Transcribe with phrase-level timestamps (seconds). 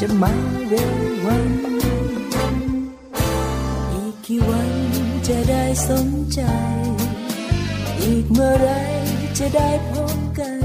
[0.00, 0.32] จะมา
[0.68, 1.46] เร็ววัน
[3.92, 4.70] อีกกี่วัน
[5.28, 6.40] จะได้สนใจ
[8.02, 8.70] อีกเมื่อไร
[9.38, 10.62] จะได้พบกัน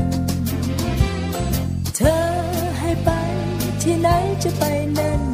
[1.96, 2.16] เธอ
[2.80, 3.10] ให้ไป
[3.82, 4.08] ที่ไหน
[4.44, 4.64] จะไป
[4.98, 5.29] นั่น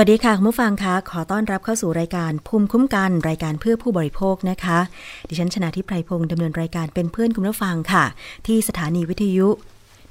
[0.00, 4.78] วัสดีค่ะคุณผู้ฟังคะขอต้อนรับเข้าสู่รายการภูมิคุ้มกันรายการเพื่อผู้บริโภคนะคะ
[5.28, 8.04] ดิฉันชนะทิพไพรพงศ์ดำเนินรายการเป็นเพื่อนคุณผู้ฟังค่ะ
[8.46, 9.48] ที่สถานีวิทยุ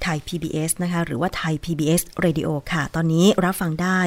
[0.04, 4.02] Thai PBS นะคะ หรือว่า Thai PBS Radio ค่ะ ตอนนี้รับฟังได้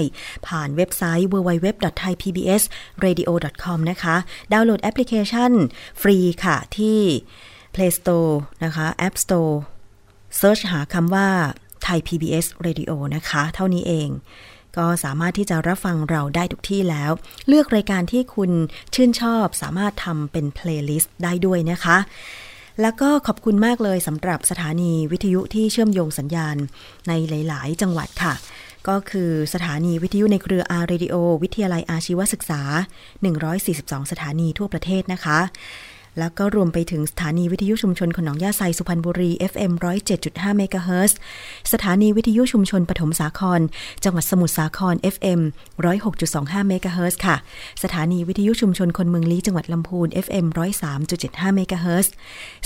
[0.47, 4.17] ผ่านเว็บไซต์ www.thaipbsradio.com นะคะ
[4.53, 5.53] ดาวน์โหลดแอปพลิเคชัน
[6.01, 7.01] ฟรีค่ะที่
[7.75, 8.33] Play Store
[8.65, 9.55] นะคะ App Store
[10.37, 11.29] search หาคำว่า
[11.83, 14.09] Thai PBS Radio นะคะ เท่านี้เอง
[14.77, 17.11] ก็สามารถที่จะรับฟังเราได้ทุกที่แล้ว
[17.49, 18.51] เลือกรายการที่คุณ
[18.95, 21.97] ชื่นชอบสามารถทำเป็น playlist ได้ด้วยนะคะ
[22.83, 26.57] แล้วก็ขอบคุณมากเลยสำหรับสถานีวิทยุที่เชื่อมโยงสัญญาณ
[27.09, 28.35] ในหลาย ๆ จังหวัดค่ะ
[28.89, 32.61] ก็คือสถานีวิทยุในเครือ R Radio วิทยาลัยอาชีวศึกษา
[33.37, 35.39] 142 สถานีทั่วประเทศนะคะ
[36.19, 39.73] แล้วก็รวมไปถึงสถานีวิทยุชุมชนหนองหญ้าไซสุพรรณบุรี FM
[40.15, 41.17] 107.5เมกะเฮิรตซ์
[41.73, 43.61] สถานีวิทยุชุมชนปฐมสาคร
[44.05, 45.41] จังหวัดสมุทรสาคร FM
[46.05, 47.37] 106.25เมกะเฮิรตซ์ค่ะ
[47.83, 50.47] สถานีวิทยุชุมชนคนเมืองลี้จังหวัดลำพูน FM
[51.03, 52.13] 103.75เมกะเฮิรตซ์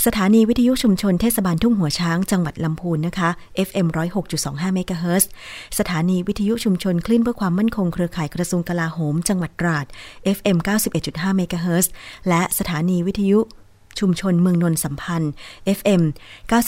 [0.05, 3.29] สถานีวิทยุชุมชนเทศบาลทุ่งหัวช้างจังหวัดลำพูนนะคะ
[3.67, 3.87] FM
[4.31, 5.29] 106.25เมกะเฮิรตซ์
[5.79, 9.85] สถานีวิทยุชุมชนคลื่นเพื่อความมั่นคงเครือข่ายกระทรวงกลาโหม จังหวัดตราด
[10.37, 10.57] FM
[10.97, 11.91] 91.5เมกะเฮิรตซ์
[12.29, 13.40] และสถานีวิทยุ
[13.99, 15.31] ชุมชนเมืองนนสัมพันธ์
[15.77, 16.01] FM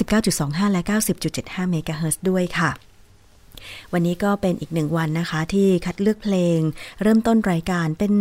[0.03, 0.81] 99.25 และ
[1.27, 2.71] 90.75 เมกะเฮิร์ด้วยค่ะ
[3.93, 6.59] วันนี้ก็เป็นอีกหนึ่งวันนะคะ ที่คัดเลือกเพลง
[7.01, 8.13] เริ่มต้นรายการเป็น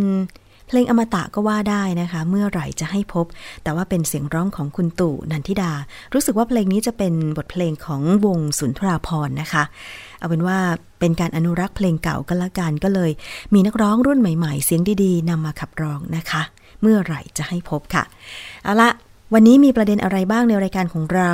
[0.67, 3.25] เพลงอมตะก็ว่าได้นะคะ เมื่อไหร่จะให้พบ
[3.63, 5.71] แต่ว่าเป็นเสียงร้องของคุณตู่นันทิดา
[6.13, 9.63] รู้สึกว่าเพลงนี้จะเป็นบทเพลงของวงสุนทราพรนะคะ
[10.19, 10.57] เอาเป็นว่า
[10.99, 13.11] เป็นการอนุรักษ์เพลงเก่าก็แล้วกันก็เลย
[13.53, 16.41] มีนักร้องรุ่นใหม่ ๆ เสียงดีๆนำมาขับร้องนะคะ
[16.83, 18.03] เมื่อไหร่จะให้พบค่ะ
[18.63, 18.89] เอาละ
[19.33, 21.31] วันนี้มีประเด็นอะไรบ้างในรายการของเรา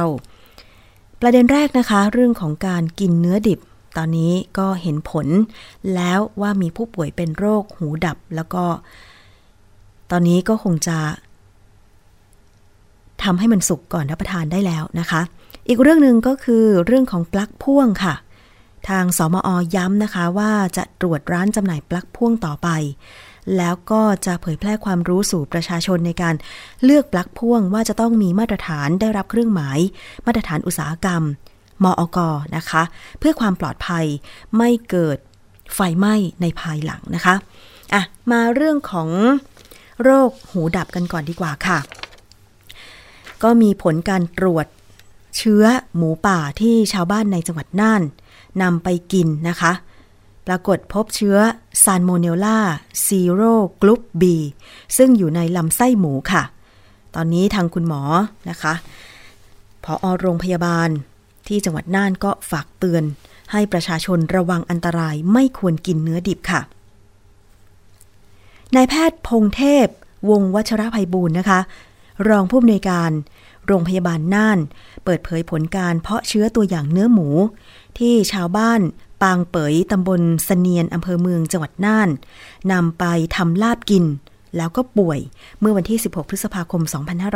[1.22, 3.60] ประเด็นแรกนะคะ เรื่องของการกินเนื้อดิบ
[3.98, 5.28] ตอนนี้ก็เห็นผล
[5.96, 8.64] แล้วว่ามีผู้ป่วยเป็นโรคหูดับ แล้วก็
[10.12, 10.98] ตอนนี้ก็คงจะ
[13.24, 15.22] ทำให้มันสุกก่อนรับประทานได้แล้วนะคะ
[15.68, 18.16] อีกเรื่องหนึ่งก็คือเรื่องของปลั๊กพ่วงค่ะ
[18.90, 22.70] ทางสมอย้ำนะคะว่าจะตรวจร้านจำหน่ายปลั๊กพ่วงต่อไป
[23.58, 26.36] แล้วก็จะเผยแพร่ความรู้สู่ประชาชนในการ
[26.84, 29.80] เลือกปลั๊กพ่วงว่าจะต้องมีมาตรฐานได้รับเครื่องหมาย
[30.26, 31.24] มาตรฐานอุตสาหกรรม
[31.84, 32.18] มอก
[32.56, 32.84] นะคะ
[33.20, 34.06] เพื่อความปลอดภัย
[34.58, 35.18] ไม่เกิด
[35.76, 37.36] ไฟไหม้ในภายหลังนะคะ
[37.94, 39.10] อะมาเรื่องของ
[40.04, 41.80] โรคหูดับกันก่อนดีกว่าค่ะ
[43.44, 44.66] ก็มีผลการตรวจ
[45.38, 45.64] เชื้อ
[45.96, 48.02] หมูป่าที่ชาวบ้านในจังหวัดน่าน
[48.62, 49.72] นำไปกินนะคะ
[50.52, 51.38] ปรากฏพบเชื้อ
[51.84, 52.60] ซาลโมเนลลา
[53.06, 54.36] serogroup B
[54.98, 56.44] ซึ่งอยู่ในลำไส้หมูค่ะ
[57.16, 58.02] ตอนนี้ทางคุณหมอ
[58.50, 58.74] นะคะ
[59.84, 60.90] ผอ.โรงพยาบาล
[61.48, 63.04] ที่จังหวัดน่านก็ฝากเตือน
[63.52, 66.62] ให้ประชาชนระวังอันตรายไม่ควรกินเนื้อดิบค่ะ
[68.76, 69.88] นายแพทย์พงเทพ
[70.30, 71.60] วงวัชรภัยบูรณ์นะคะ
[72.30, 73.12] รองผู้อำนวยการ
[73.66, 74.60] โรงพยาบาลน่าน
[75.04, 77.30] เปิดเผยผลการเพาะเชื้อตัวอย่างเนื้อหมู
[77.98, 78.80] ที่ชาวบ้าน
[79.22, 82.10] ปางเป๋ยตำบลสะเนียนอำเภอเมืองจังหวัดน่าน
[82.72, 83.04] นำไป
[83.36, 84.06] ทำลาบกิน
[84.58, 85.20] แล้วก็ป่วย
[85.60, 86.82] เมื่อวันที่ 16 พฤษภาคม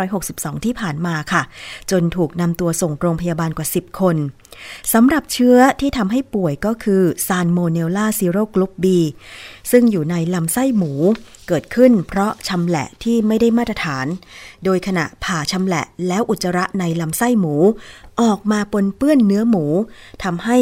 [0.06, 1.42] 2562 ที่ผ่านมาค่ะ
[1.92, 4.16] จนถูกนำตัวส่งโรงพยาบาลกว่า 10 คน
[4.94, 9.00] สำหรับเชื้อที่ทำให้ป่วยก็คือซาลโมเนลลา serogroup B
[9.72, 10.92] ซึ่งอยู่ในลำไส้หมู
[11.48, 14.06] เกิดขึ้นเพราะชำแหละที่ไม่ได้มาตรฐาน
[14.64, 17.56] โดยขณะผ่าชำแหละแล้วอุจจาระในลำไส้หมู
[18.22, 19.66] ออกมาปนเปื้อนเนื้อหมู
[20.24, 20.58] ทำให้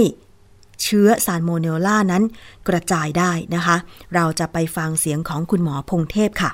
[0.83, 2.23] เชื้อซานโมเนลลานั้น
[2.69, 3.77] กระจายได้นะคะ
[4.15, 6.51] เราจะไปฟังเสียงของคุณหมอพงเทพค่ะ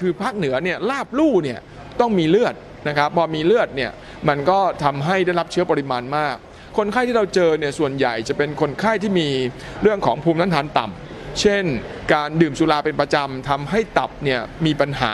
[0.00, 1.58] คือภาคเหนือเนี่ยลาบลู่เนี่ย
[2.00, 2.54] ต้องมีเลือด
[2.88, 3.90] นะครับพอมีเลือดเนี่ย
[4.28, 6.36] มันก็ทำให้ได้รับเชื้อปริมาณมาก
[6.76, 9.28] คนไข้ที่เราเจอเนี่ยส่วนใหญ่จะเป็นคนไข้ที่มี
[9.82, 11.64] เรื่องของภูมิต้านทานต่ำเช่น
[12.12, 15.12] การดื่มสุราเป็นประจำทำให้ตับเนี่ยมีปัญหา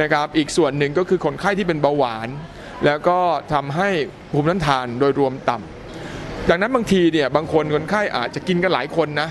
[0.00, 2.28] นะครับอีกส่วนหนึ่งก็คือคนไข้ที่เป็นเบาหวาน
[2.84, 3.18] แล้วก็
[3.52, 3.88] ทำให้
[4.32, 5.81] ภูมิต้านทานโดยรวมต่ำ
[6.50, 9.28] ดังนั้นบางทีเนี่ยบางคนคนไข้อาจจะกินกันหลายคนนะ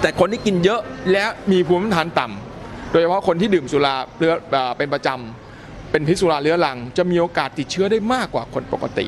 [0.00, 0.80] แต่คนที่กินเยอะ
[1.12, 4.32] และมีภูมิต้านทานต่ำโดยเฉพาะคนที่ดื่มสุราเรือ
[4.78, 9.06] เป็นประจำเป็นพิษสุราเรื้อรัง จะมีโอกาสติดเชื้อได้มากกว่าคนปกติ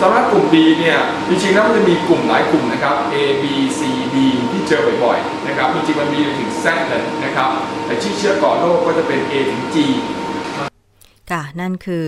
[0.00, 0.98] สำหรับกลุ่ม B เนี่ย
[1.28, 3.44] จริงๆแล้วมันจะมีกลุ่มหลายกลุ่มนะครับ A B
[3.78, 3.80] C
[4.14, 4.16] D
[4.50, 7.50] ที่เจอบ่อยๆนะครับจริงๆมันมีถึง Z เลยนะครับ
[7.86, 9.76] แต่ที่เชื้อก่อโรคก็จะเป็น A ถึง G
[11.30, 12.06] ค่ะนั่นคือ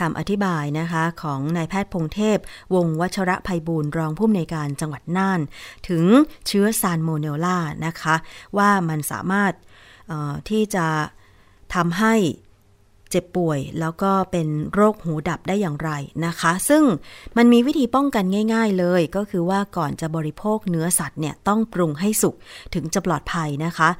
[0.00, 2.38] คำอธิบายนะคะของนายแพทย์พงเทพ
[2.74, 5.40] วงวัชระภัยบูรณ์รองผู้อำนวยการจังหวัดน่าน
[5.88, 6.04] ถึง
[6.46, 8.14] เชื้อซาลโมเนลลานะคะ
[8.58, 9.52] ว่ามันสามารถ
[10.50, 10.86] ที่จะ
[11.74, 12.14] ทำให้
[13.10, 15.90] เจ็บป่วยแล้วก็เป็นโรคหูดับได้อย่างไร
[16.26, 16.82] นะคะ ซึ่ง
[17.36, 18.24] มันมีวิธีป้องกัน
[18.54, 22.34] ง่าย ๆเลย ก็คือว่าก่อนจะบริโภคเนื้อสัตว์เนี่ยต้องปรุงให้สุก
[22.74, 23.90] ถึงจะปลอดภัยนะคะ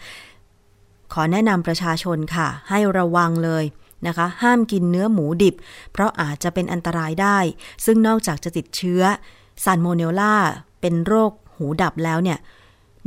[1.13, 3.65] ขอแนะนำประชาชนค่ะ ให้ระวังเลย
[4.07, 5.55] นะคะ ห้ามกินเนื้อหมูดิบ
[5.93, 7.39] เพราะอาจจะเป็นอันตรายได้
[7.85, 9.03] ซึ่งนอกจากจะติดเชื้อ
[9.65, 10.35] ซานโมเนลลา
[10.81, 12.39] เป็นโรคหูดับแล้วเนี่ย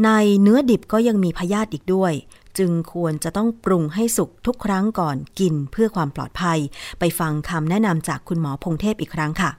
[0.04, 0.10] ใน
[0.42, 2.14] เนื้อดิบก็ยังมีพยาธิอีกด้วย
[2.58, 6.60] จึงควรจะต้องปรุงให้สุกทุกครั้งก่อนกินเพื่อความปลอดภัย
[7.00, 9.52] ไปฟังคำแนะนำจากคุณหมอพงเทพอีกครั้งค่ะ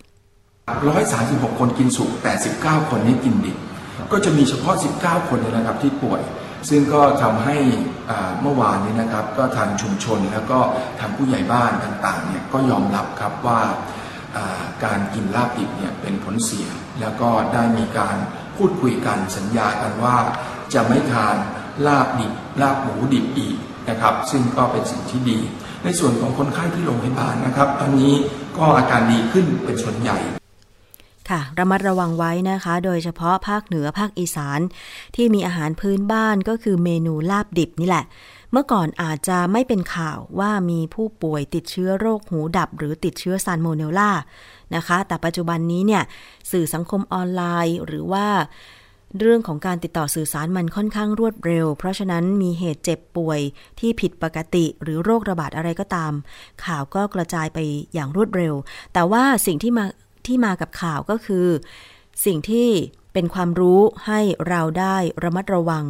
[0.95, 2.33] 136 คนกินสุกแต่
[2.63, 3.57] 19 คนนี้กินดิบ
[4.13, 6.21] ก็จะมีเฉพาะ 19 คนนะครับที่ป่วย
[6.69, 7.57] ซึ่งก็ทำให้
[8.43, 10.59] เมื่อวานนี้นะครับ ก็ทางชุมชนแล้วก็
[11.01, 13.61] ทางผู้ใหญ่บ้านต่างๆเนี่ยก็ยอมรับครับว่า
[14.85, 16.67] การกินลาบดิบเนี่ยเป็นผลเสีย
[17.01, 18.17] แล้วก็ได้มีการ
[18.57, 20.17] พูดคุยกันสัญญากันว่า
[20.75, 21.37] จะไม่ทาน
[21.87, 22.33] ลาบดิบ
[22.63, 23.57] ลาบหมูดิบอีก
[23.89, 25.39] นะครับ ซึ่งก็เป็นสิ่งที่ดี
[25.85, 28.13] ในส่วนของคนไข้ที่โรงพยาบาลนะครับ ตอนนี้
[28.59, 30.19] ก็อาการดีขึ้นเป็นส่วนใหญ่
[31.31, 34.61] ค่ะ ระมัดระวังไว้นะคะ โดยเฉพาะภาคเหนือภาคอีสาน
[35.17, 38.05] ที่มีอาหารพื้นบ้านก็คือเมนูลาบดิบนี่แหละ
[38.53, 44.11] เมื่อก่อนอาจจะไม่เป็นข่าวว่ามีผู้ป่วยติดเชื้อโรคหูดับ หรือติดเชื้อซาลโมเนลลา
[44.75, 46.03] นะคะ แต่ปัจจุบันนี้เนี่ย
[46.51, 48.27] สื่อสังคมออนไลน์หรือว่า
[49.21, 53.41] เรื่องของการติดต่อสื่อสารมันค่อนข้างรวดเร็ว เพราะฉะนั้นมีเหตุเจ็บป่วย
[53.81, 56.13] ที่ผิดปกติหรือโรคระบาดอะไรก็ตาม
[56.65, 57.59] ข่าวก็กระจายไป
[57.95, 58.55] อย่างรวดเร็ว
[58.95, 59.85] แต่ว่าสิ่งที่มา
[60.29, 61.47] ที่มากับข่าวก็คือ
[62.25, 62.69] สิ่งที่
[63.13, 65.85] เป็นความรู้ให้เราได้ระมัดระวัง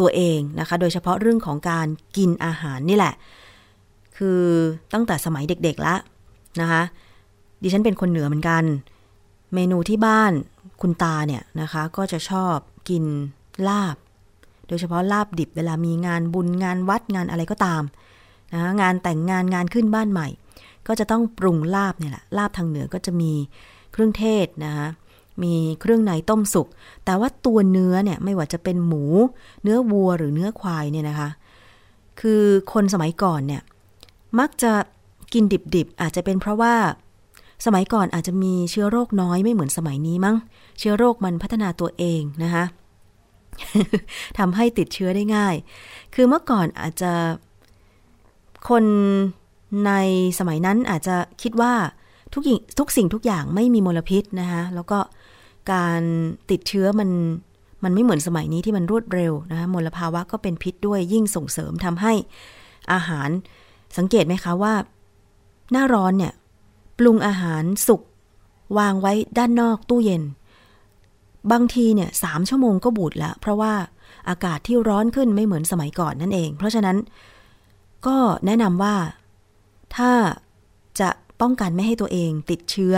[0.00, 3.14] ตัวเองนะคะ โดยเฉพาะเรื่องของการกินอาหารนี่แหละ
[4.16, 4.42] คือ
[4.92, 5.94] ตั้งแต่สมัยเด็กๆละ
[6.60, 6.82] นะคะ
[7.62, 8.64] ดิฉันเป็นคนเหนือเหมือนกัน
[9.54, 10.32] เมนูที่บ้าน
[10.80, 12.56] คุณตาเนี่ยนะคะ ก็จะชอบ
[12.88, 13.04] กิน
[13.68, 13.96] ลาบ
[14.68, 17.82] โดยเฉพาะลาบดิบเวลามีงานบุญงานวัดงานอะไรก็ตาม
[18.52, 20.28] นะงานแต่งงานงานขึ้นบ้านใหม่
[20.88, 23.32] ก็จะต้องปรุงลาบเนี่ยแหละลาบทางเหนือก็จะมี
[23.92, 24.88] เครื่องเทศนะคะ
[25.42, 26.68] มีเครื่องในต้มสุก
[27.04, 29.04] แต่ว่าตัวเนื้อเนี่ยไม่ว่าจะเป็นหมู
[29.62, 31.28] เนื้อวัวหรือเนื้อควายเนี่ยนะคะ
[32.20, 32.42] คือ
[32.72, 33.62] คนสมัยก่อนเนี่ย
[34.38, 34.72] มักจะ
[35.32, 36.74] กินดิบๆ อาจจะเป็นเพราะว่า
[37.66, 40.36] สมัยก่อนอาจจะมีเชื้อโรคน้อยไม่เหมือนสมัยนี้มั้ง
[40.78, 42.64] เชื้อโรคมันพัฒนาตัวเองนะคะ
[44.38, 45.54] ทำให้ติดเชื้อได้ง่าย
[46.14, 47.12] คือเมื่อก่อนอาจจะ
[48.68, 48.84] คน
[49.86, 49.92] ใน
[50.38, 51.72] สมัยนั้นอาจจะคิดว่า
[52.32, 52.42] ทุก
[52.78, 54.98] ทุกสิ่งทุกอย่างไม่มีมลพิษนะคะแล้วก็
[55.72, 56.02] การ
[56.50, 57.10] ติดเชื้อมัน
[57.84, 62.12] มันไม่เหมือนสมัยนี้ที่มันรวดเร็วนะคะมลภาวะก็เป็นพิษด้วยยิ่งส่งเสริมทำให้
[62.92, 63.28] อาหาร
[63.96, 64.74] สังเกตไหมคะว่า
[65.72, 66.32] หน้าร้อนเนี่ย
[66.98, 68.02] ปรุงอาหารสุก
[68.78, 70.22] วางไว้ด้านนอกตู้เย็น
[71.52, 73.72] บางทีเนี่ยสามชั่วโมงก็บูดล้วเพราะว่า
[74.28, 76.96] อากาศที่ร้อนขึ้นไม่เหมือนสมัยก่อนนั่นเอง เพราะฉะนั้น
[78.06, 78.94] ก็แนะนำว่า
[79.96, 80.12] ถ้า
[81.00, 81.08] จะ
[81.40, 82.94] ป้องกันไม่ให้ตัวเองติดเชื้อ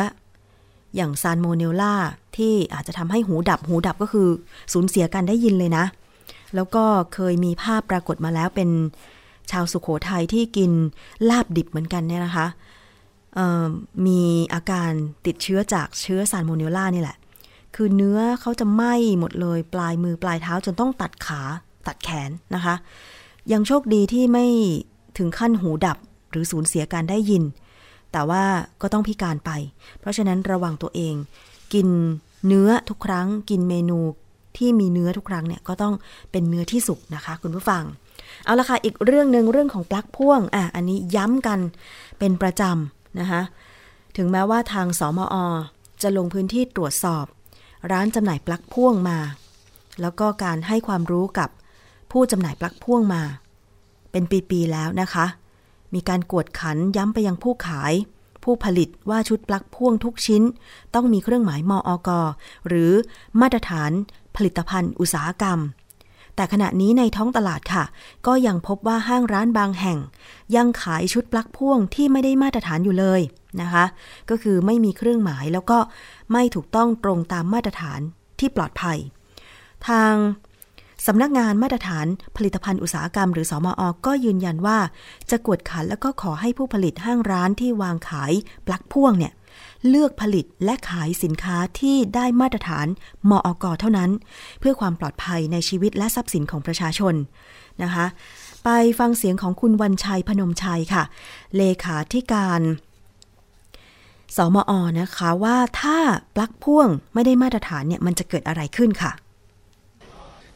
[0.96, 1.94] อย่างซาลโมเนลล่า
[2.36, 4.28] ที่อาจจะทำให้หูดับหูดับก็คือ
[4.72, 5.84] สูญเสียการได้ยินเลยนะ
[6.54, 8.70] แล้วก็เคยมีภาพปรากฏมาแล้วเป็น
[9.50, 10.70] ชาวสุโขทัยที่กิน
[11.28, 12.46] ลาบดิบเหมือนกันเนี่ยนะคะ
[14.06, 14.22] มี
[14.54, 14.90] อาการ
[15.26, 17.16] ติดเชื้อจากเชื้อซาลโมเนลล่านี่แหละ
[17.76, 21.42] คือเนื้อเขาจะไหม้หมดเลย ปลายมือปลายเท้าจนต้องตัดขา
[21.86, 22.74] ตัดแขนนะคะ
[23.52, 24.46] ยังโชคดีที่ไม่
[25.18, 25.98] ถึงขั้นหูดับ
[26.30, 27.44] หรือสูญเสียการได้ยิน
[28.12, 28.44] แต่ว่า
[28.82, 29.50] ก็ต้องพิการไป
[30.00, 31.14] เพราะฉะนั้นระวังตัวเอง
[31.74, 31.88] กิน
[32.46, 33.98] เนื้อทุกครั้ง กินเมนู
[34.56, 35.94] ที่มีเนื้อทุกครั้งเนี่ยก็ต้อง
[36.30, 37.84] เป็นเนื้อที่สุกนะคะ คุณผู้ฟัง
[38.44, 41.60] เอาละค่ะอีกเรื่องหนึ่งเรื่องของปลั๊กพ่วงอะอันนี้ย้ำกัน
[42.18, 43.42] เป็นประจำนะคะ
[44.16, 45.36] ถึงแม้ว่าทางสมอ
[46.02, 47.24] จะลงพื้นที่ตรวจสอบ
[47.92, 49.18] ร้านจำหน่ายปลั๊กพ่วงมา
[50.00, 51.48] แล้วก็การให้ความรู้กับ
[52.12, 53.22] ผู้จำหน่ายปลั๊กพ่วงมา
[54.12, 55.26] เป็นปี ๆ แล้วนะคะ
[55.94, 57.92] มีการกวดขันย้ำไปยังผู้ขาย
[58.44, 60.42] ผู้ผลิตว่าชุดปลั๊กพ่วงทุกชิ้น
[60.94, 62.10] ต้องมีเครื่องหมายมออก
[62.68, 62.92] หรือ
[63.40, 63.90] มาตรฐาน
[64.36, 65.58] ผลิตภัณฑ์อุตสาหกรรม
[66.36, 67.84] แต่ขณะนี้ในท้องตลาดค่ะ
[68.26, 69.98] ก็ยังพบว่าห้างร้านบางแห่ง
[70.56, 73.20] ยังขายชุดปลั๊กพ่วงที่ไม่ได้มาตรฐานอยู่เลย
[73.60, 73.84] นะคะ
[74.30, 75.78] ก็คือไม่มีเครื่องหมายแล้วก็
[76.32, 78.00] ไม่ถูกต้องตรงตามมาตรฐาน
[78.38, 78.98] ที่ปลอดภัย
[79.88, 80.14] ทาง
[81.06, 84.78] สำนักงานมาตรฐานผลิตภัณฑ์อุตสาหกรรม หรือสอมอก็ยืนยันว่า
[85.30, 88.32] จะกวดขันแล้วก็ขอให้ผู้ผลิตห้างร้านที่วางขาย
[88.66, 89.32] ปลั๊กพ่วงเนี่ย
[89.88, 92.86] เลือกผลิตและขายสินค้าที่ได้มาตรฐาน
[93.30, 94.10] มออกเท่านั้น
[94.60, 97.14] เพื่อความปลอดภัยในชีวิตและทรัพย์สินของประชาชน
[97.82, 98.06] นะคะ
[98.64, 101.04] ไปฟังเสียงของคุณวันชัยพนมชัยค่ะ
[101.56, 102.60] เลขาธิการ
[104.36, 105.98] สมอนะคะว่าถ้า
[106.34, 109.12] ปลั๊กพ่วงไม่ได้มาตรฐานเนี่ยมันจะเกิดอะไรขึ้นค่ะ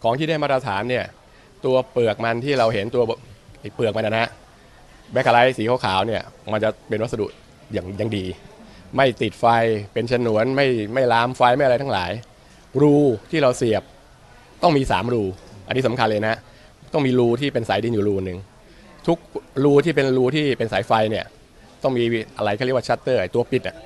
[0.04, 1.04] ของที่ได้มาตรฐานเนี่ย
[1.64, 3.02] ตัวเปลือกมันที่เราเห็นตัว
[3.74, 4.30] เปลือกมันนะฮะ
[5.12, 7.26] แบคไลท์สีขาวๆเนี่ยมันจะเป็นวัสดุ
[7.72, 8.24] อย่างยังดี
[8.96, 9.46] ไม่ติดไฟ
[9.92, 12.10] เป็นฉนวนไม่ไม่ลามไฟไม่อะไรทั้งหลาย
[12.82, 12.96] รู
[13.30, 13.82] ที่เราเสียบ
[14.62, 15.22] ต้องมี 3 รู
[15.66, 16.34] อันนี้สำคัญเลยนะ
[16.92, 18.38] ต้องมีรูที่เป็นสายดินอยู่รูหนึ่ง
[19.06, 19.18] ทุก
[19.64, 21.24] รูที่เป็นรูที่เป็นสายไฟเนี่ย
[21.82, 22.04] ต้องมี
[22.36, 23.76] อะไรเขาเรียกว่าชัตเตอร์ตัวปิดอะ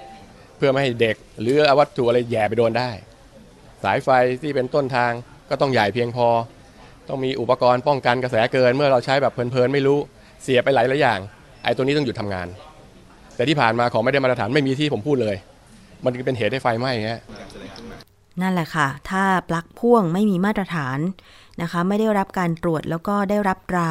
[0.57, 2.91] เพื่อไม่ให้เด็กหรือวัตถุอะไรแย่ไปโดนได้
[3.85, 4.09] สายไฟ
[4.43, 5.13] ที่เป็นต้นทาง
[5.51, 6.27] ก็ต้องใหญ่เพียงพอ
[7.09, 9.99] ต้องมีอุปกรณ์ป้องกันกระแสเกิน เมื่อเราใช้แบบเพลินๆไม่รู้
[10.43, 11.21] เสียไปหลายหลายอย่าง
[11.65, 12.49] ไอ้ตัวนี้ต้องหยุดทำงาน
[13.37, 15.37] แต่ที่ผ่านมาของไม่ได้มาตรฐานไม่มีที่ผมพูดเลย
[16.05, 17.21] มันเป็นเหตุให้ไฟไหม้ฮะ
[18.41, 20.99] นั่นแหละค่ะ ถ้าปลั๊กพ่วงไม่มีมาตรฐาน
[21.63, 23.91] นะคะ ไม่ได้รับการตรวจแล้วก็ได้รับตรา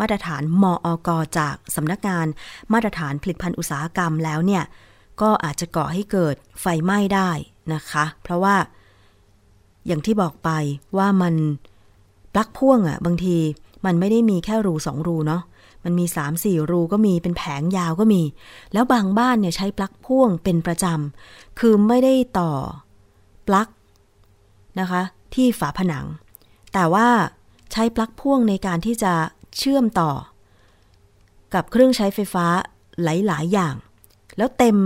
[0.00, 2.26] มาตรฐานมออกจากสำนักงาน
[2.72, 4.64] มาตรฐานผลิตภัณฑ์อุตสาหกรรมแล้วเนี่ย
[5.22, 7.30] ก็อาจจะก่อให้เกิดไฟไหม้ได้
[7.74, 8.56] นะคะ เพราะว่า
[9.86, 10.50] อย่างที่บอกไป
[10.98, 11.34] ว่ามัน
[12.34, 13.36] ปลั๊กพ่วงอะ่ะ บางที
[13.84, 15.42] มันไม่ได้มีแค่รูสองรูเนาะ
[15.84, 18.22] มันมีสามสี่รูก็มีเป็นแผงยาวก็มี
[18.72, 22.52] แล้วบางบ้านเนี่ยใช้ปลั๊กพ่วงเป็นประจำ คือไม่ได้ต่อ
[23.48, 23.68] ปลั๊ก
[24.80, 25.02] นะคะ
[25.34, 26.06] ที่ฝาผนัง
[26.72, 27.08] แต่ว่า
[27.72, 29.12] ใช้ปลั๊กพ่วงในการที่จะ
[29.56, 30.10] เชื่อมต่อ
[31.54, 32.46] กับเครื่องใช้ไฟฟ้า
[33.02, 33.74] หลาย ๆ อย่าง
[34.36, 34.76] แล้วเต็ม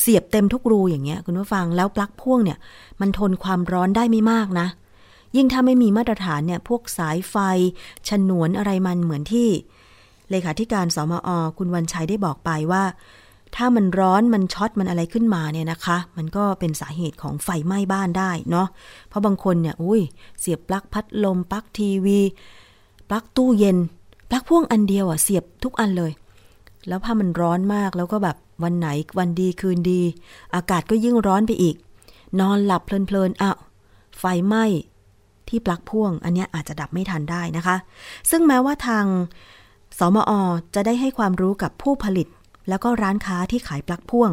[0.00, 2.58] เสียบเต็มทุกรูอย่างเงี้ยคุณผู้ฟังแล้วปลั๊กพ่วงเนี่ย
[3.00, 4.66] มันทนความร้อนได้ไม่มากนะ
[5.36, 7.36] ยิ่งถ้าไม่มีมาตรฐานเนี่ย พวกสายไฟ
[8.08, 9.48] ฉนวนอะไรมันเหมือนที่
[10.30, 12.84] เลขาธิการสมอ คุณวันชัยได้บอกไปว่า
[13.56, 18.68] ถ้ามันร้อนมันช็อตมันอะไรขึ้นมาเนี่ยนะคะ มันก็เป็นสาเหตุของไฟไหม้บ้านได้เนาะ
[19.08, 20.00] เพราะบางคนเนี่ยอุ้ย
[20.40, 22.20] เสียบปลั๊กพัดลมปลั๊กทีวี
[23.08, 23.78] ปลั๊กตู้เย็น
[24.30, 26.12] ปลั๊กพ่วงอันเดียวอะเสียบทุกอันเลย
[26.88, 28.88] แล้วถ้ามันร้อนมากแล้วก็แบบวันไหน
[29.18, 30.02] วันดีคืนดี
[30.54, 31.76] อากาศก็ยิ่งร้อนไปอีก
[32.40, 33.58] นอนหลับเพลินๆอ้าว
[34.18, 34.64] ไฟไหม้
[35.48, 37.76] ที่ปลั๊กพ่วง อันนี้อาจจะดับไม่ทันได้นะคะ
[38.30, 39.04] ซึ่งแม้ว่าทาง
[39.98, 40.32] สมอ
[40.74, 42.26] จะได้ให้ความรู้กับผู้ผลิต
[42.68, 44.30] แล้วก็ร้านค้าที่ขายปลั๊กพ่วง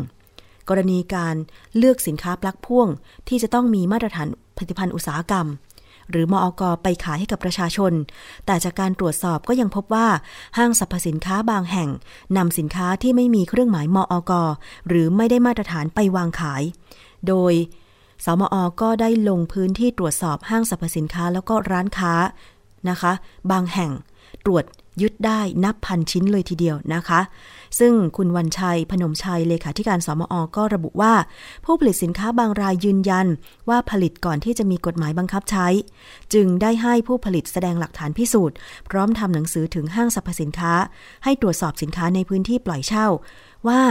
[0.69, 1.35] กรณีการ
[1.77, 2.87] เลือกสินค้าปลั๊กพ่วง
[3.27, 5.47] ที่จะต้องมีมาตรฐานผลิตภัณฑ์อุตสาหกรรม
[6.11, 7.93] หรือมอกไปขายให้กับประชาชน
[8.45, 10.07] แต่จากการตรวจสอบก็ยังพบว่า
[10.57, 11.89] ห้างสรรพสินค้าบางแห่ง
[12.37, 14.31] นำสินค้าที่ไม่มีเครื่องหมายมอก
[14.87, 16.63] หรือไม่ได้มาตรฐานไปวางขาย
[17.27, 17.53] โดย
[18.25, 22.13] สมอก็ได้ลงพื้นที่ตรวจสอบห้างสรรพสินค้าแล้วก็ร้านค้า
[22.89, 23.11] นะคะ
[23.51, 23.91] บางแห่ง
[24.45, 24.63] ตรวจ
[25.01, 27.21] ยึดได้นับพันชิ้นเลยทีเดียวนะคะ
[27.79, 31.13] ซึ่งคุณวันชัยพนมชัยเลขาธิการสมอ ก็ระบุว่า
[31.65, 33.27] ผู้ผลิตสินค้าบางรายยืนยัน
[33.69, 35.67] ว่าผลิตก่อนที่จะมีกฎหมายบังคับใช้
[36.33, 38.55] จึงได้ให้ผู้ผลิตแสดงหลักฐานพิสูจน์
[38.89, 40.73] พร้อมทำหนังสือถึงห้างสรรพสินค้า
[41.23, 43.07] ให้ตรวจสอบสินค้าในพื้นที่ปล่อยเช่า
[43.67, 43.81] ว่า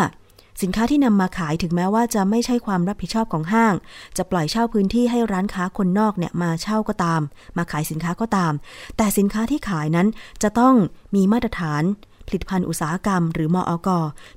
[0.61, 3.75] สินค้าที่นำมาขายถึงแม้ว่าจะไม่ใช่ความรับผิดชอบของห้าง
[4.17, 7.21] จะปล่อยเช่าพื้นที่ให้ร้านค้าคนนอกเนี่ยมาเช่าก็ตาม
[7.57, 8.53] มาขายสินค้าก็ตาม
[8.97, 10.09] แต่สินค้าที่ขายนั้น
[10.43, 10.75] จะต้อง
[11.15, 11.83] มีมาตรฐาน
[12.27, 13.89] ผลิตภัณฑ์อุตสาหกรรมหรือมอก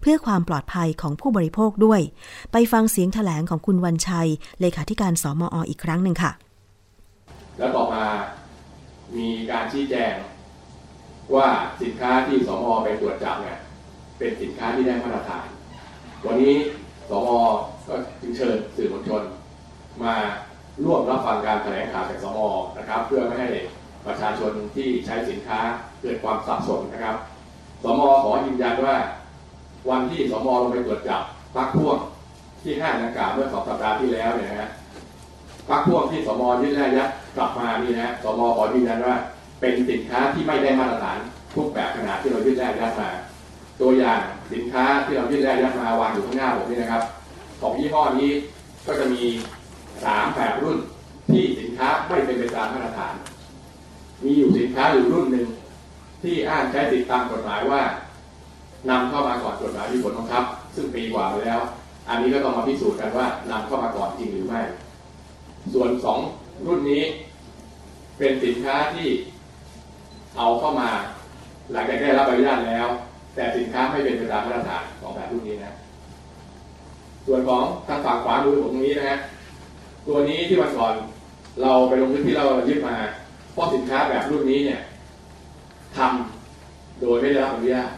[0.01, 2.01] เพื่อความปลอดภัยของผู้บริโภคด้วย
[2.51, 4.29] ไปฟังเสียงถแถลงของคุณวันชัย
[4.61, 6.31] เลขาธิการสมออีกครั้งหนึ่งค่ะ
[7.57, 8.05] แล้วต่อมา
[9.15, 10.13] มีการชี้แจง
[11.35, 11.47] ว่า
[11.81, 13.57] สินค้าที่สมอไปตรวจจับเนี่ย
[14.17, 15.45] เป็นสินค้าที่ได้มาตรฐาน
[16.27, 16.55] วันนี้
[17.09, 17.39] สมอ
[17.87, 19.23] ก็จึงเชิญสื่อมวลชน
[20.03, 20.15] มา
[20.83, 23.49] ร่วมรับฟังการแถลงข่าวจากสมอนะครับ เพื่อไม่ให้
[24.05, 25.59] ประชาชนที่ใช้สินค้า
[26.01, 27.15] เกิดความสับสนนะครับ
[27.83, 28.95] สมอขอยืนยันว่า
[29.89, 31.21] วันที่สมอลงไปตรวจจับ
[31.55, 31.97] ปลั๊กพ่วง
[32.61, 34.69] ที่ห้างดังกล่าวเมื่อสองสัปดาห์ที่แล้วเนี่ยนะฮะ
[35.69, 39.15] ปลั๊กพ่วงที่สมยึดแรกยัดกลับมานี่นะสมขอยืนยันว่า
[39.59, 41.17] เป็นสินค้าที่ไม่ได้มาตรฐาน
[41.53, 43.09] ทุกแบบขนาดที่เรายึดแรกยัดมา
[43.81, 44.19] ตัวอย่าง
[44.53, 47.03] สินค้าที่เรายึดแรกยัดมาวางอยู่ข้างหน้าผมนี่นะครับ
[47.61, 48.31] ของยี่ห้อนี้
[48.87, 49.23] ก็จะมี
[50.03, 50.77] สามแบบรุ่น
[51.31, 53.13] ที่สินค้าไม่เป็นไปตามมาตรฐาน
[54.23, 55.47] มีอยู่สินค้าอยู่รุ่นหนึ่ง
[56.23, 57.81] ที่อ้างใช้ติดตามกฎหมายว่า
[58.89, 60.43] นำเข้ามาก่อนกฎหมายมีผลบังคับ
[60.75, 61.61] ซึ่งปีกว่าไปแล้ว
[62.09, 64.61] อันนี้ก็ต้องมาพิสูจน์กันว่านำเข้ามาก่อนจริงหรือไม่
[65.73, 66.19] ส่วนสอง
[66.67, 67.03] รุ่นนี้
[68.17, 69.07] เป็นสินค้าที่
[70.37, 70.89] เอาเข้ามา
[71.71, 72.87] หลังจากได้รับใบอนุญาตแล้ว
[73.35, 75.73] แต่สินค้าไม่เป็นไปตามมาตรฐานของแบบรุ่นนี้นะ
[77.25, 79.17] ส่วนของทางฝั่งขวามือผมตรงนี้นะฮะ
[80.07, 80.93] ตัวนี้ที่วันก่อน
[81.61, 82.95] เราไปลงพื้นที่เรายึดมา
[83.53, 84.81] เพราะสินค้าแบบรุ่นนี้เนี่ย
[85.97, 87.89] ทำโดยไม่ได้รับอนุญาต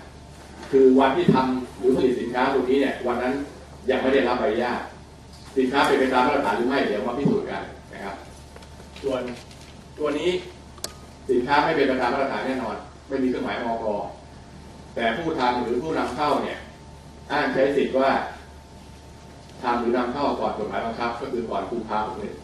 [0.72, 3.34] คือวันที่ทำหรือผลิตสินค้าตัวนี้เนี่ยวันนั้น
[3.90, 4.80] ยังไม่ได้รับใบอนุญาต
[5.58, 7.62] สินค้าเป็นไปตามมาตรฐานหรือไม่เดี๋ยวมาพิสูจน์กัน
[7.94, 8.16] นะครับ
[9.04, 9.22] ส่วน
[9.98, 10.30] ตัวนี้
[11.30, 12.76] สินค้าไม่เป็นไปตามมาตรฐานแน่นอน
[13.08, 13.88] ไม่มีเครื่องหมายมอก
[14.98, 16.58] แต่ผู้ทำหรือผู้นำเข้าเนี่ย
[17.32, 18.10] อ้างใช้สิทธิ์ว่า
[19.62, 22.36] ทำหรือนำเข้าก่อนกฎหมายบังคับ ก็คือก่อนกุมภาพันธ์หนึ่ง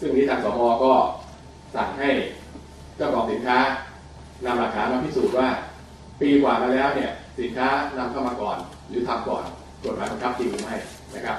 [0.00, 0.92] ซึ่งนี้ทางสมอก็
[1.74, 2.10] สั่งให้
[2.96, 3.58] เจ้าของสินค้า
[4.44, 5.48] นำหลักฐานมาพิสูจน์ว่า
[6.20, 9.44] ปีกว่ามาแล้วเนี่ยสินค้านำเข้ามาก่อน หรือทำก่อน
[9.84, 10.74] กฎหมายบังคับจริงหรือไม่
[11.14, 11.38] นะครับ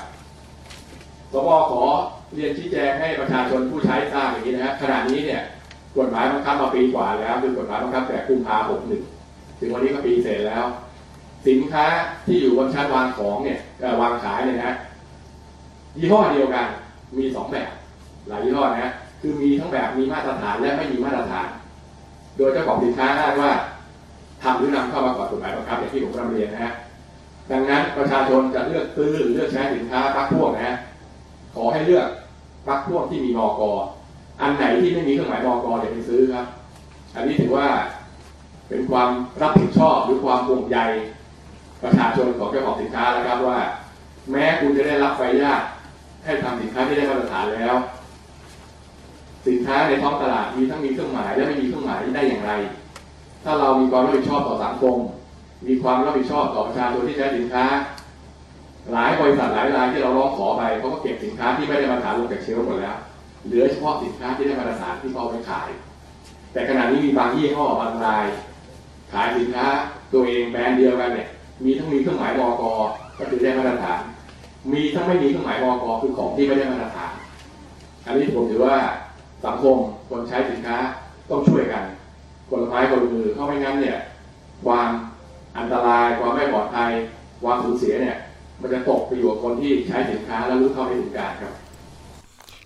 [1.32, 1.84] สวขอ
[2.34, 5.42] เรียนชี้แจงให้ประชาชนผู้ใช้ทราบอย่างนี้นะฮะขณะนี้เนี่ย
[5.98, 9.04] กฎหมายบังคับมาปีกว่าแล้วคือกฎหมายบังคับแต่กุมภาหกหนึ่ง
[9.64, 10.66] ถึงวันนี้ก็ปีเสร็จแล้ว
[11.48, 11.86] สินค้า
[12.26, 13.60] ที่อยู่บนชั้นวางของเนี่ย
[14.02, 14.74] วางขายเนี่ยนะ
[15.98, 16.68] ยี่ห้อเดียวกัน
[17.18, 17.70] มีสองแบบ
[18.28, 21.48] หลายยี่ห้อนะคือมีทั้งแบบมีมาตรฐานและไม่มีมาตรฐาน
[22.38, 23.52] โดยเจ้าของสินค้าอ้างว่า
[24.44, 26.74] ทำหรือนำเข้ามาก่อนกฎหมายบังคับอย่างที่ผมนำเรียนนะฮะ
[27.52, 30.76] ดังนั้นประชาชนจะเลือกซื้อหรือเลือกใช้สินค้าปลั๊กพวงนะฮะ
[31.56, 32.08] ขอให้เลือก
[32.68, 33.62] ปลั๊กพวงที่มีมอก
[34.42, 36.46] อันไหนที่ไม่มีเครื่องหมายมอกอย่าไปซื้อครับ
[37.16, 37.68] อันนี้ถือว่า
[38.70, 39.10] เป็นความ
[39.42, 40.80] รับผิดชอบหรือความห่วงใย
[41.84, 43.60] ประชาชนของเจ้าของสินค้าแล้วครับว่า
[44.32, 45.62] แม้คุณจะได้รับใบอนุญาต
[46.26, 47.76] ให้ทำสินค้าที่ได้มาตรฐานแล้ว
[49.48, 52.52] สินค้าในท้องตลาดมีทั้งมีเครื่องหมายและไม่มีเครื่องหมายได้อย่างไร
[53.44, 54.98] ถ้าเรามีความรับผิดชอบต่อสังคม
[55.68, 57.66] มีความรับผิดชอบต่อประชาชนที่ใช้สินค้า
[58.92, 62.98] หลายบริษัทหลายรายที่เราร้องขอไปเขาก็เก็บสินค้าที่ไม่ได้มาตรฐานลงจากเชลฟ์หมดแล้ว
[63.46, 65.70] เหลือเฉพาะสินค้าที่ได้มาตรฐานที่เขาเอาไปขาย
[66.54, 68.26] แต่ขณะนี้มีบางยี่ห้อบางราย
[69.14, 69.68] ขายสินค้า
[70.14, 71.28] ตัวเองแบรนด์เดียวกันเนี่ย
[71.64, 72.64] มีทั้งมีเครื่องหมายมอก
[73.18, 74.00] ก็คือได้มาตรฐาน
[74.74, 77.12] มีทั้งไม่มีเครื่องหมายมอกคือของที่ไม่ได้มาตรฐาน
[78.06, 78.76] อันนี้ผมถือว่า
[79.46, 79.76] สังคม
[80.10, 80.78] คนใช้สินค้า
[81.30, 81.84] ต้องช่วยกัน
[82.50, 83.98] คนละไม้คนละมือเพราไม่งั้นเนี่ย
[84.66, 84.90] ความ
[85.58, 86.92] อันตรายความไม่ปลอดภัย
[87.44, 88.18] ความสูญเสียเนี่ย
[88.62, 91.54] มันจะตกไปอยู่กับคนที่ใช้สินค้าแล้วรู้เท่าไม่ถึงการครับ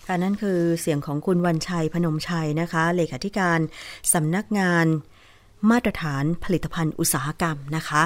[0.06, 3.60] ค่ะนั่นคือเสียงของคุณวันชัยพนมชัยนะคะ เลขาธิการ
[4.14, 4.86] สำนักงาน
[5.72, 8.04] มาตรฐานผลิตภัณฑ์อุตสาหกรรมนะคะ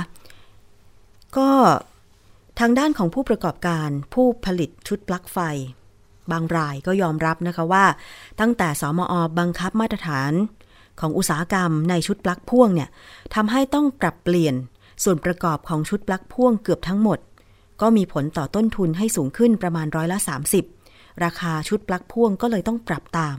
[1.37, 1.49] ก็
[2.59, 5.37] ทางด้านของผู้ประกอบการผู้ผลิตชุดปลั๊กไฟ
[6.31, 7.85] บางรายก็ยอมรับนะคะว่า
[8.39, 10.31] ตั้งแต่สมอบังคับมาตรฐาน
[10.99, 12.89] ของอุตสาหกรรมในชุดปลั๊กพ่วงเนี่ย
[13.35, 14.55] ทำให้ต้องปรับเปลี่ยน
[15.03, 17.19] ส่วนประกอบของชุดปลั๊กพ่วงเกือบทั้งหมด
[17.81, 20.17] ก็มีผลต่อต้นทุนให้สูงขึ้นประมาณร้อยละ
[20.71, 23.37] 30 ราคาชุดปลั๊กพ่วงก็เลยต้องปรับตาม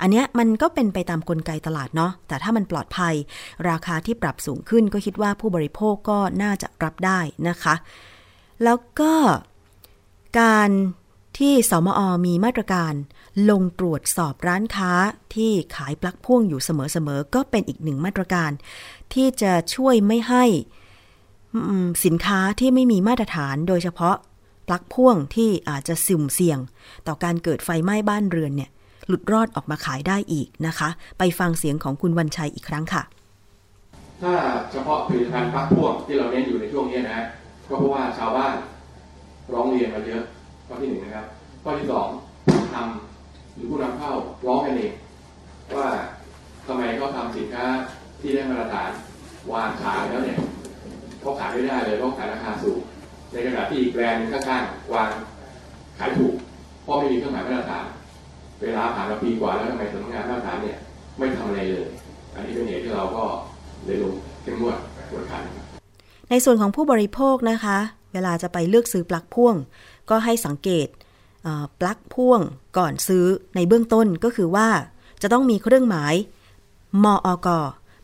[0.00, 3.14] อันเนี้ยมันก็เป็นไปตามกลไกตลาดเนาะแต่ถ้ามันปลอดภัย
[3.70, 7.74] ราคาที่ปรับสูงขึ้นก็คิดว่าผู้บริโภคก็น่าจะรับได้นะคะ
[8.64, 9.14] แล้วก็
[10.40, 10.70] การ
[11.38, 12.92] ที่สมอมีมาตรการ
[13.50, 14.92] ลงตรวจสอบร้านค้า
[15.34, 18.50] ที่ขายปลั๊กพ่วงอยู่เสมอๆ ก็เป็นอีกหนึ่งมาตรการ
[19.14, 20.44] ที่จะช่วยไม่ให้
[22.04, 24.16] สินค้าที่ไม่มีมาตรฐานโดยเฉพาะ
[24.68, 26.58] ปลั๊กพ่วงที่อาจจะสุ่มเสี่ยง
[27.06, 28.70] ต่อการเกิดไฟไหม้บ้านเรือนเนี่ย
[29.08, 30.88] หลุดรอดออกมาขายได้อีกนะคะ
[31.18, 33.02] ไปฟังเสียงของคุณวันชัยอีกครั้งค่ะ
[34.22, 34.32] ถ้า
[34.72, 37.20] เฉพาะผลิตภัณฑ์ปลั๊กพ่วงที่เราเน้นอยู่ในช่วงนี้นะ
[37.68, 38.52] ก็เพราะว่าชาวบ้าน
[39.52, 40.22] ร้องเรียนมาเยอะ
[40.66, 41.26] ข้อที่หนึ่งนะครับ
[41.62, 42.08] ข้อที่สอง
[42.74, 44.12] ทำหรือผู้นำเข้า
[44.46, 44.92] ร้องกันเอง
[45.76, 45.88] ว่า
[46.66, 47.64] ทำไมเขาทำสินค้า
[48.20, 48.90] ที่ได้มาตรฐาน
[49.52, 50.38] วางขายแล้วเนี่ย
[51.20, 52.78] เขาขายไม่ได้เลยเพราะขายราคาสูง
[53.32, 55.10] ในขณะที่อีกแบรนด์ข้างๆวาง
[55.98, 56.34] ขายถูก
[56.82, 57.84] เพราะไม่มีเครื่องหมายมาตรฐาน
[58.62, 60.78] เวลาผ่านมาปีกว่าแล้วทำไมสำนักงานมาตรฐานเนี่ย
[61.18, 61.86] ไม่ทำอะไรเลย
[62.34, 63.24] อันนี้เป็นเหตุที่เราก็
[63.84, 64.76] เลยลงเข้มงวด
[65.10, 65.42] กวดขัน
[66.30, 67.78] ในส่วนของผู้บริโภคนะคะ
[68.12, 69.54] เวลาจะไปเลือกซื้อปลั๊กพ่วง
[70.10, 70.88] ก็ให้สังเกต
[71.80, 72.40] ปลั๊กพ่วง
[72.78, 73.24] ก่อนซื้อ
[73.56, 74.68] ในเบื้องต้นก็คือว่า
[75.22, 76.14] จะต้องมีเครื่องหมาย
[77.04, 77.48] มออก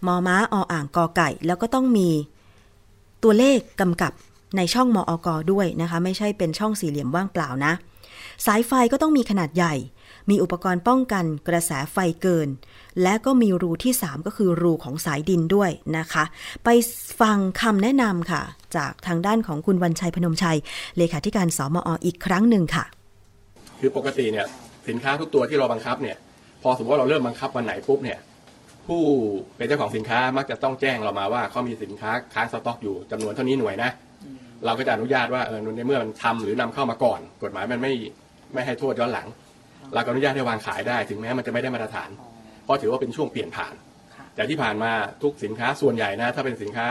[0.06, 2.08] มอม้าออ่างกอไก่ แล้วก็ต้องมี
[3.22, 4.12] ตัวเลขกำกับ
[4.56, 7.72] ในช่องมออกด้วยนะคะ ไม่ใช่เป็นช่องสี่เหลี่ยมว่างเปล่านะ
[8.46, 9.74] สายไฟก็ต้องมีขนาดใหญ่
[10.30, 12.48] มีอุปกรณ์ป้องกันกระแสไฟเกิน
[13.02, 16.24] และก็มีรูที่ 3 ก็คือรูของสายดินด้วยนะคะ
[16.64, 16.68] ไป
[17.20, 18.42] ฟังคำแนะนำค่ะ
[18.76, 20.58] จากทางด้านของคุณวันชัยพนมชัย
[20.98, 22.84] เลขาธิการสอมออีกครั้งหนึ่งค่ะ
[23.80, 24.46] คือปกติเนี่ย
[24.88, 26.16] สินค้าทุกตัวที่เราบังคับเนี่ย
[26.62, 28.18] พอสมมติว่าเราเริ่มบังคับวันไหนปุ๊บเนี่ย
[28.86, 29.02] ผู้
[29.56, 33.90] เป็นเจ้าของสินค้ามักจะต้องแจ้งเรามาว่าเขามีสินค้าค้างสต็อกอยู่จำนวนเท่านี้หน่วยนะ
[34.64, 37.92] เราก็จะอนุญาตว่าเออในเมื่อมันทำหรือนำเข้ามาก่อน กฎหมายมันไม่
[38.54, 39.26] ไม่ให้โทษย้อนหลัง
[39.94, 42.10] เราก็อนุญาตให้วางขายได้ถึงแม้มันจะไม่ได้มาตรฐาน
[42.64, 43.74] เพราะถือว่าเป็นช่วงเปลี่ยนผ่าน
[44.34, 46.86] แต่ที่ผ่านมาทุกสินค้าส่วนใหญ่นะ ถ้าเป็นสินค้า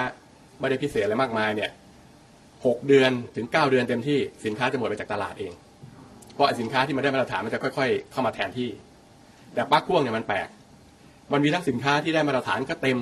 [0.60, 1.72] ไม่ได้พิเศษอะไรมากมายเนี่ย
[2.66, 5.52] หกเดือนถึงเก้าเดือนเต็มที่สินค้าจะหมดไปจากตลาดเอง
[6.34, 8.70] เพราะสินค้าที่มันได้มาตรฐานมันจะค่อย ๆ เข้ามาแทนที่
[9.54, 10.48] แต่ปลั๊กพ่วงเนี่ยมันแปลก
[11.32, 12.98] มันมีทั้งสินค้าที่ได้มาตรฐานก็เต็ม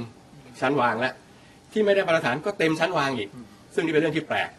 [0.61, 1.13] ชั้นวางแล้ว
[1.71, 3.29] ที่ไม่ได้มาตรฐานก็เต็มชั้นวางอีก
[3.75, 4.49] ซึ่งนี่เป็นเรื่องที่แปลก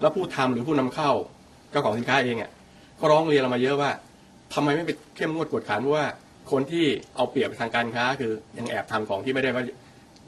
[0.00, 1.10] แล้วผู้ทำหรือผู้นำเข้า
[1.70, 2.50] เจ้าของสินค้าเองอะ
[3.00, 3.90] ก็ร้องเรียนเรามาเยอะว่า
[4.52, 6.04] ทำไมไม่ไปเข้มงวดกวดขันว่า
[6.50, 6.84] คนที่
[7.16, 9.62] เอาเปรียบทางการค้า คือยังแอบทำของที่ไม่ได้มา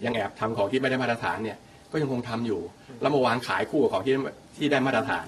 [0.05, 1.59] ยังแอบทำของที่ไม่ได้มาตรฐานเนี่ย
[1.91, 2.61] ก็ยังคงทำอยู่
[3.01, 4.15] แล้วมาวางขายคู่กับของที่
[4.57, 5.27] ที่ได้มาตรฐาน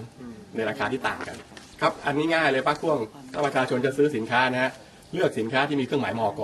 [0.56, 1.36] ในราคาที่ต่างกัน
[1.80, 2.98] ครับอันนี้ง่ายเลยป้าพ่วง
[3.32, 4.70] ถ้าประชาชนจะซื้อสินค้านะฮะ
[5.12, 6.40] เลือกสินค้าที่มีเครื่องหมายมอก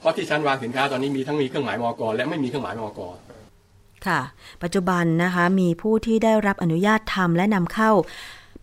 [0.00, 3.00] เพราะที่ชั้นวางสินค้าตอนนี้มีทั้งมีเครื่องหมายมอกและไม่มีเครื่องหมายมอก
[4.06, 4.20] ค่ะ
[4.62, 7.90] ปัจจุบันนะคะมีผู้ที่ได้รับอนุญาตทำและนำเข้า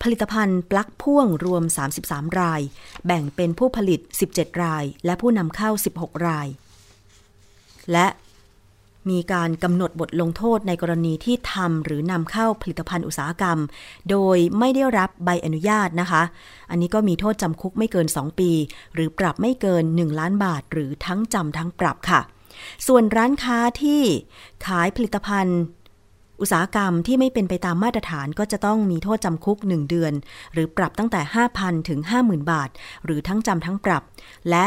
[0.04, 1.64] ผลิตภัณฑ์ปลั๊กพ่วงรวม
[2.02, 2.62] 33 ราย
[3.06, 4.00] แบ่งเป็นผู้ผลิต
[4.34, 6.48] 17 ราย และผู้นำเข้า 16 ราย
[7.92, 8.08] และ
[9.10, 13.60] มีการกำหนดบทลงโทษในกรณีที่ทำหรือนำเข้าผลิตภัณฑ์อุตสาหกรรม
[14.10, 16.24] โดยไม่ได้รับใบอนุญาตนะคะ
[16.70, 18.52] อันนี้ก็มีโทษจำคุกไม่เกิน 2 ปี
[18.94, 22.22] หรือปรับไม่เกิน 1 ล้านบาท หรือทั้งจำทั้งปรับค่ะ
[22.88, 24.02] ส่วนร้านค้าที่
[24.66, 25.60] ขายผลิตภัณฑ์
[26.44, 30.14] อุตสาหกรรมที่ไม่เป็นไปตามมาตรฐานก็จะต้องมีโทษจำคุก 1 เดือน
[30.54, 31.22] หรือปรับตั้งแต่
[31.56, 32.70] 5,000 ถึง 50,000 บาท
[33.06, 34.04] หรือทั้งจำทั้งปรับ
[34.50, 34.66] และ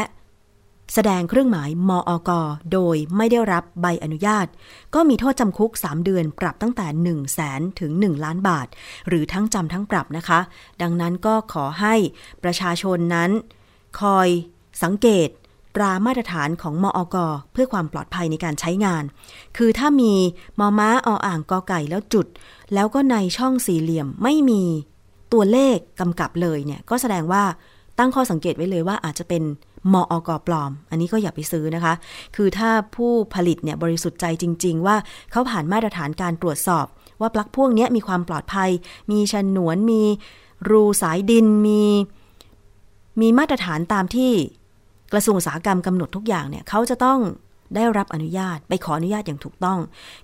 [0.93, 2.31] แสดงเครื่องหมายมออก
[2.73, 4.47] โดยไม่ได้รับใบอนุญาต
[4.95, 8.67] ก็มีโทษจำคุก 3 เดือนปรับตั้งแต่ 1 0 0 0 0แสนถึง 1 ล้านบาท
[9.07, 10.39] หรือทั้งจำทั้งปรับนะคะ
[10.81, 11.95] ดังนั้นก็ขอให้
[12.43, 13.31] ประชาชนนั้น
[14.01, 14.27] คอย
[14.83, 15.29] สังเกต
[15.77, 17.15] ตรามาตรฐานของมอก
[17.51, 19.03] เพื่อความปลอดภัยในการใช้งาน
[19.57, 20.13] คือถ้ามี
[20.59, 22.27] มอม้าออ่างกอไก่แล้วจุด
[22.73, 24.63] แล้วก็ในช่องสี่เหลี่ยมไม่มี
[25.33, 27.43] ตัวเลขกำกับเลยเนี่ยก็แสดงว่า
[27.97, 29.43] ตั้งข้อสังเกตไว้เลยว่าอาจจะเป็น
[29.93, 31.93] มออกปลอม อันนี้ก็อย่าไปซื้อนะคะ
[32.35, 34.95] คือถ้าผู้ผลิตเนี่ยบริสุทธิ์ใจจริง ๆ ว่า
[35.31, 36.85] เขาผ่านมาตรฐานการตรวจสอบ
[37.21, 38.69] ว่าปลั๊กพ่วงนี้มีความปลอดภัย
[39.11, 40.03] มีฉนวนมี
[40.69, 41.83] รูสายดินมี
[43.21, 44.31] มีมาตรฐานตามที่
[45.13, 47.19] กระทรวงอุตสาหกรรมกำหนดทุกอย่างเนี่ยเขาจะต้อง
[47.75, 49.79] ได้รับอนุญาตไปขออนุญาตอย่างถูกต้อง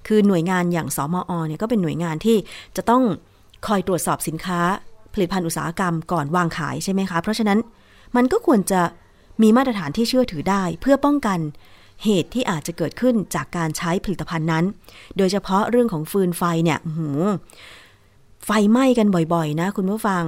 [0.07, 2.37] คือหน่วยงานอย่างสมอเนี่ยก็เป็นหน่วยงานที่
[2.77, 3.03] จะต้อง
[3.67, 4.59] คอยตรวจสอบสินค้า
[5.13, 7.59] ผลิตภัณฑ์อุตสาหกรรมก่อนวางขายใช่ไหมคะ เพราะฉะนั้น
[8.15, 8.81] มันก็ควรจะ
[9.41, 11.39] มีมาตรฐานที่เชื่อถือได้ เพื่อป้องกัน
[12.03, 14.65] เหตุที่อาจจะเกิดขึ้นจากการใช้ผลิตภัณฑ์นั้น
[15.17, 17.09] โดยเฉพาะเรื่องของฟืนไฟเนี่ยหื
[18.45, 20.23] ไฟไหม้กันบ่อยๆ นะ คุณผู้ฟัง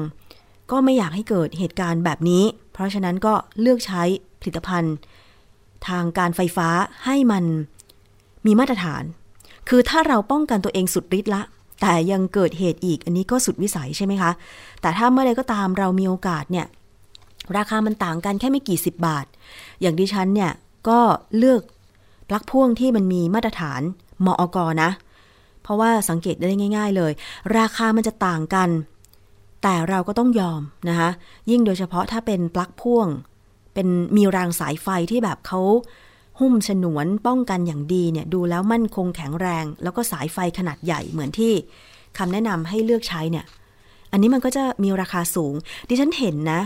[0.71, 4.03] ก็ไม่อยากให้เกิดเหตุการณ์แบบนี้ เพราะฉะนั้นก็เลือกใช้
[4.45, 4.95] ลิตภัณฑ์
[5.87, 6.67] ทางการไฟฟ้า
[7.05, 7.43] ให้มัน
[8.45, 9.03] มีมาตรฐาน
[9.69, 11.41] คือถ้าเราป้องกันตัวเองสุดฤทธิ์ละ
[11.81, 14.31] แต่ยังเกิดเหตุอีกอันนี้ก็สุดวิสัยใช่ไหมคะ
[14.81, 16.65] แต่ถ้าเมื่อใดก็ตามเรามีโอกาสเนี่ย
[17.57, 19.25] ราคามันต่างกันแค่ไม่กี่สิบบาท
[19.81, 20.51] อย่างดิฉันเนี่ย
[20.89, 20.99] ก็
[21.37, 21.61] เลือก
[22.29, 23.81] ปลั๊กพ่วงที่มันมีมาตรฐาน
[24.25, 24.89] มอกอนะ
[25.61, 27.11] เพราะว่าสังเกตได้ง่าย ๆ เลย
[27.57, 28.69] ราคามันจะต่างกัน
[29.63, 31.09] แต่เราก็ต้องยอมนะคะ
[31.49, 33.07] ยิ่งโดยเฉพาะถ้าเป็นปลั๊กพ่วง
[33.75, 35.61] เป็นมีรางสายไฟที่แบบเขา
[36.39, 41.53] หุ้มฉนวนป้องกันอย่างดีเนี่ยดูแล้วมั่นคงแข็งแรง แล้วก็สายไฟขนาดใหญ่เหมือนที่
[42.17, 43.45] คำแนะนำให้เลือกใช้เนี่ย
[44.11, 45.53] อันนี้มันก็จะมีราคาสูง
[45.89, 46.61] ดิฉันเห็นนะ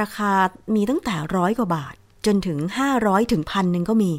[0.00, 0.30] ราคา
[0.74, 1.94] มีตั้งแต่ร้อยกว่าบาท
[2.26, 2.58] จนถึง
[2.94, 4.12] 500 ถึงพันหนึ่งก็มี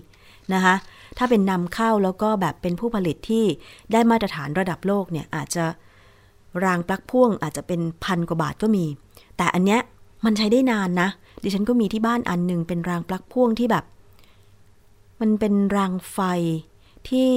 [0.54, 0.76] นะคะ
[1.18, 3.46] ถ้าเป็นนำเข้าแล้วก็แบบเป็นผู้ผลิตที่
[3.92, 5.66] ได้มาตรฐานระดับโลกเนี่ยอาจจะ
[6.64, 8.86] รางปลั๊กพ่วงอาจจะเป็นพันกว่าบาทก็มี
[9.38, 9.82] แต่อันเนี้ย
[10.26, 11.10] มันใช้ได้นานนะ
[11.44, 13.86] ดิฉันก็มีที่บ้านอันหนึ่งเป็นรางปลั๊กพ่วงที่แบบ
[15.22, 16.20] มันเป็นรางไฟ
[17.10, 17.34] ที่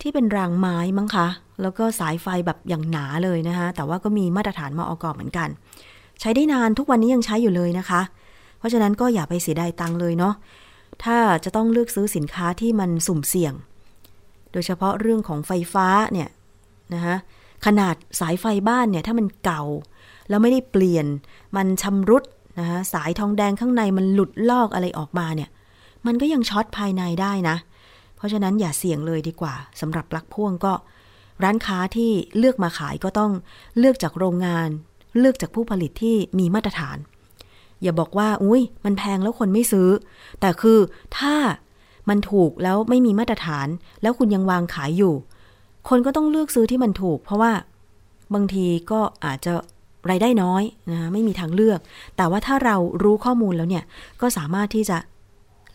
[0.00, 1.28] ที่เป็นรางไม้มั้งคะ
[1.62, 5.48] แล้วก็สายไฟแบบอย่างหนาเลยนะคะแต่ว่าก็มีมาตรฐานมาออกอเหมือนกัน
[6.20, 8.00] ใช้ได้นานทุกวันนี้ยังใช้อยู่เลยนะคะ
[8.58, 10.34] เพราะฉะนั้นก็อย่าไปเสียดายตังเลยเนาะ
[11.04, 13.54] ถ้าจะต้องเลือกซื้อสินค้าที่มันสุ่มเสี่ยง
[14.52, 16.28] โดยเฉพาะเรื่องของไฟฟ้าเนี่ย
[16.94, 17.16] นะคะ
[17.66, 19.62] ขนาดสายไฟบ้านเนี่ยถ้ามันเก่า
[20.28, 21.06] แล้วไม่ได้เปลี่ยน
[21.56, 22.24] มันชำรุด
[22.58, 25.50] นะคะสายทองแดงข้างในมันหลุดลอกอะไรออกมาเนี่ย
[26.06, 27.56] มันก็ยังช็อตภายในได้นะ
[28.16, 30.72] เพราะฉะนั้นอย่าเสี่ยงเลยดีกว่าสำหรับปลั๊กพ่วงก็
[31.42, 33.32] ร้านค้าที่เลือกมาขายก็ต้อง
[33.78, 34.68] เลือกจากโรงงาน
[35.18, 36.98] เลือกจากผู้ผลิตที่มีมาตรฐาน
[37.82, 39.88] อย่าบอกว่า อุ้ยมันแพงแล้วคนไม่ซื้อ
[40.40, 40.78] แต่คือ
[41.18, 41.34] ถ้า
[42.08, 43.68] มันถูกแล้วไม่มีมาตรฐาน
[44.02, 45.14] แล้วคุณยังวางขายอยู่
[45.88, 47.52] คนก็ต้องเลือกซื้อที่มันถูก เพราะว่า
[48.34, 49.52] บางทีก็อาจจะ
[50.10, 51.80] รายได้น้อยนะไม่มีทางเลือก
[52.16, 53.84] แต่ว่าถ้าเรารู้ข้อมูลแล้วเนี่ย
[54.20, 54.98] ก็สามารถที่จะ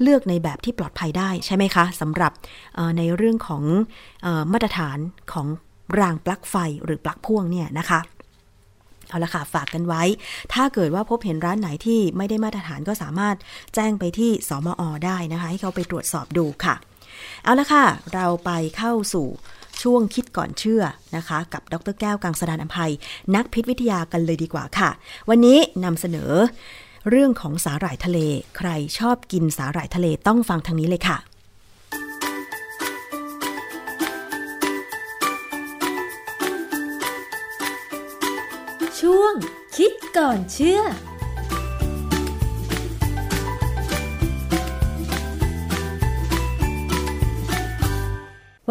[0.02, 2.32] เลือกในแบบที่ปลอดภัยได้ใช่ไหมคะสำหรับ
[2.98, 3.63] ในเรื่องของ
[4.26, 4.98] อมาตรฐาน
[5.34, 5.48] ของ
[6.00, 8.00] รางปลั๊กไฟหรือปลั๊กพ่วงเนี่ยนะคะ
[9.10, 10.04] เอาละค่ะฝากกันไว้
[10.54, 13.36] ถ้าเกิดว่าพบเห็นร้านไหนที่ไม่ได้มาตรฐานก็สามารถ
[13.76, 16.76] แจ้งไปที่สมอได้นะคะ ให้เขาไปตรวจสอบดูค่ะ
[17.44, 19.28] เอาละค่ะ เราไปเข้าสู่
[19.82, 20.84] ช่วงคิดก่อนเชื่อ
[21.15, 22.91] นะคะ กับดรแก้วกังสดานอภัย
[23.36, 24.89] นักพิษวิทยากันเลยดีกว่าค่ะ
[25.30, 26.32] วันนี้นำเสนอ
[27.10, 28.20] เรื่องของสาหร่ายทะเล
[28.58, 31.17] ใครชอบกินสาหร่ายทะเลต้องฟังทางนี้เลยค่ะ
[39.00, 39.34] ช่วง
[39.78, 40.82] คิดก่อนเชื่อ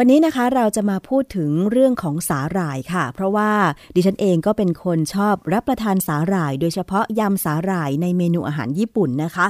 [0.02, 3.50] วันนี้นะคะเราจะมาพูดถึงเรื่องของสาหร่ายค่ะ เพราะว่า
[3.94, 9.46] ดิฉันเองก็เป็นคนชอบรับประทานสาหร่าย โดยเฉพาะยำสาหร่ายในเมนูอาหารญี่ปุ่นนะคะ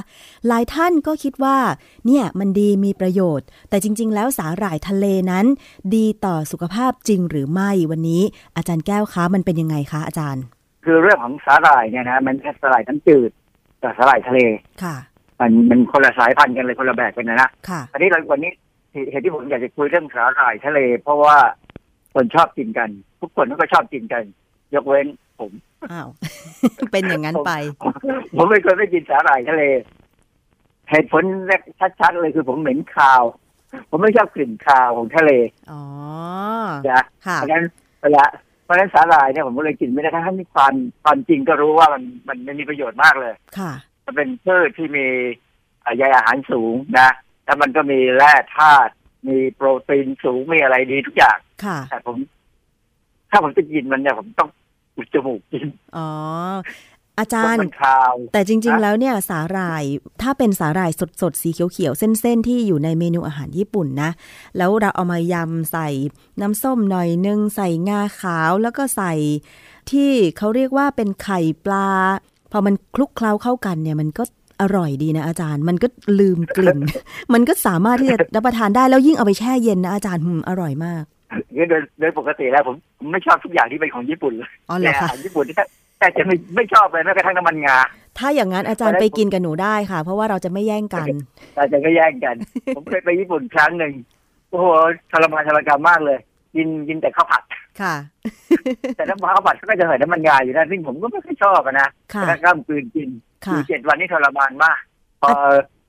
[0.47, 1.57] หลายท่านก็คิดว่า
[2.05, 5.45] เนี่ยมันดีมีประโยชน์ แต่จริง ๆ แล้วสาหร่ายทะเลนั้น
[5.95, 8.23] ดีต่อสุขภาพจริงหรือไม่วันนี้
[8.57, 10.43] อาจารย์แก้วคะมันเป็นยังไงคะอาจารย์
[10.85, 13.31] คือเรื่องของสาหร่ายเนี่ยนะมันแค่สาหร่ายน้ำจืด
[13.83, 14.39] กับสาหร่ายทะเล
[14.83, 14.95] ค่ะ
[15.39, 18.51] มันมันคนละสายพันธุ์กันเลยคนละแบบกันนะนะค่ะอันนี้เราวันนี้
[18.91, 21.37] เหตุที่ผมอยากจะคุยเรื่องสาหร่ายทะเล เพราะว่า
[22.13, 22.89] คนชอบกินกัน
[23.21, 24.23] ทุกคนก็ชอบกินกัน
[24.73, 25.07] ยกเว้น
[25.39, 25.51] ผม
[25.91, 26.09] อ้าว
[26.91, 27.51] เป็นอย่างนั้นไป
[28.37, 29.63] ผมไม่เคยไม่กินสาหร่ายทะเล
[30.89, 31.61] เหตุผลแรก
[31.99, 33.23] ชัดๆเลยคือผมเหม็นคาว
[33.89, 35.31] ผมไม่ชอบกลิ่นคาวของทะเล
[35.71, 35.81] อ๋อ
[36.89, 37.67] นะค่ะเพราะฉะนั้น
[38.01, 38.23] เวลา
[38.63, 40.73] เพราะฉะนั้นสาหร่ายเนี่ยผมก็เลยกินไม่ได้ทั้งที่ความ
[41.03, 43.71] ความจริงก็รู้ว่ามันมันมันมีประโยชน์มากเลย ค่ะ
[44.05, 45.05] มันเป็นพืชที่มี
[45.83, 47.09] อ่าใยอาหารสูงนะ
[47.51, 48.93] แล้วมันก็มีแร่ธาตุ
[49.27, 52.17] มีโปรตีนสูงมีอะไรดีทุกอย่างค่ะ แต่ผม
[53.29, 54.49] ถ้าผมจะกินมันเนี่ย ผมต้อง
[54.95, 56.09] อุดจมูกกิน อ๋อ
[57.19, 59.83] อาจาเพราะรย์มันคาวแต่จริงๆนะแล้วเนี่ย สาหร่าย
[60.21, 64.11] ถ้าเป็นสาหร่ายสดๆ สีเขียวๆ เส้น ๆ ที่อยู่ในเมนูอาหารญี่ปุ่นนะ
[64.57, 65.89] แล้วเราเอามายำใส่
[66.41, 69.13] น้ำส้มหน่อยนึง ใส่งาขาวแล้วก็ใส่
[69.91, 71.89] ที่เขาเรียกว่าเป็นไข่ปลา
[72.51, 74.23] พอมันคลุกเคล้าเข้ากันเนี่ย มันก็
[74.61, 75.87] อร่อยดีนะอาจารย์ มันก็
[76.19, 76.79] ลืมกลิ่น
[77.33, 81.03] มันก็สามารถที่จะรับประทานได้แล้วยิ่งเอาไปแช่เย็นนะอาจารย์หืมอร่อยมาก
[81.55, 85.67] คือโดยโดยปกติแล้วผมผมไม่ชอบทุกอย่างที่เป็นของญี่ปุ่นเลยอ๋อเหรอแต่อาคะหารญี่ปุ่นเนี่ย
[85.99, 87.77] แต่จะไม่ไม่ชอบเลยแม้กระทั่งน้ำมันงา
[88.17, 91.07] ถ้าอย่างนั้นอาจารย์ไปกินกับหนูได้ค่ะ เพราะว่าเราจะไม่แย่งกัน
[91.55, 92.35] แต่จะก็แย่งกัน
[92.75, 93.93] ผมเคยไปญี่ปุ่นครั้งหนึ่ง
[94.49, 94.65] โอ้โห
[95.11, 96.17] ทรมานทรกรรมมากเลย
[96.55, 97.43] กินกินแต่ข้าวผัด
[97.81, 97.95] ค่ะ
[98.97, 104.79] แต่น้ำข้าวผัดก็จะใส่น้ำมันงาอยู่นะซึ่งผมก็ไม่ค่อยชอบอะนะค่ะแล้วก็กลืนกินอ ค่ะยู่เจ็ดวันนี่ทรมานมาก
[105.21, 105.31] พอ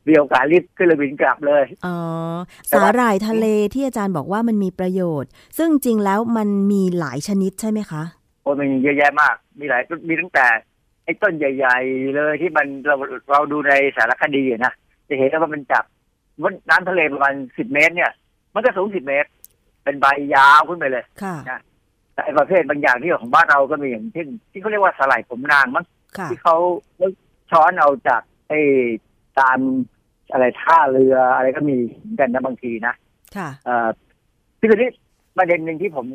[0.04, 1.96] เรียวกาลิฟขึ้นเลยบินกลับเลย อ๋อ
[2.68, 8.02] แต่สาว่าหร่ายทะเลที่อาจารย์บอกว่ามันมีประโยชน์ ซึ่งจริงแล้วมันมีหลายชนิดใช่ไหมคะ
[8.42, 10.46] โอ้มันมีเยอะแยะมาก มีหลายมีตั้งแต่
[11.04, 12.96] ไอ้ต้นใหญ่ ๆ เลยที่มันเรา
[13.32, 14.72] เราดูในสารคดีอะนะ
[15.08, 15.84] จะเห็นว่ามันจับ
[16.42, 18.12] ว่าน้ำทะเลประมาณสิบเมตรเนี่ย
[18.54, 19.28] มันก็สูงสิบเมตร
[19.82, 21.36] เป็นใบยาวขึ้นไปเลยค่ะ
[22.14, 25.84] แต่ไอ้ประเภทบางอย่างที่ของบ้านเราก็มีอย่างเช่นที่เขาเรียกว่าสลายผมนางมั้ง
[26.18, 26.56] ค่ะที่เขา
[27.52, 28.60] ช้อนเอาจากไอ้
[29.40, 29.58] ตาม
[30.32, 32.94] อะไรท่าเรืออะไรก็มีเหมือนกันนะบางทีนะ
[33.36, 33.88] ค่ะเอ่อ
[34.58, 34.90] ที่ทีนี้
[35.36, 36.06] ประเด็นหนึ่งที่ผม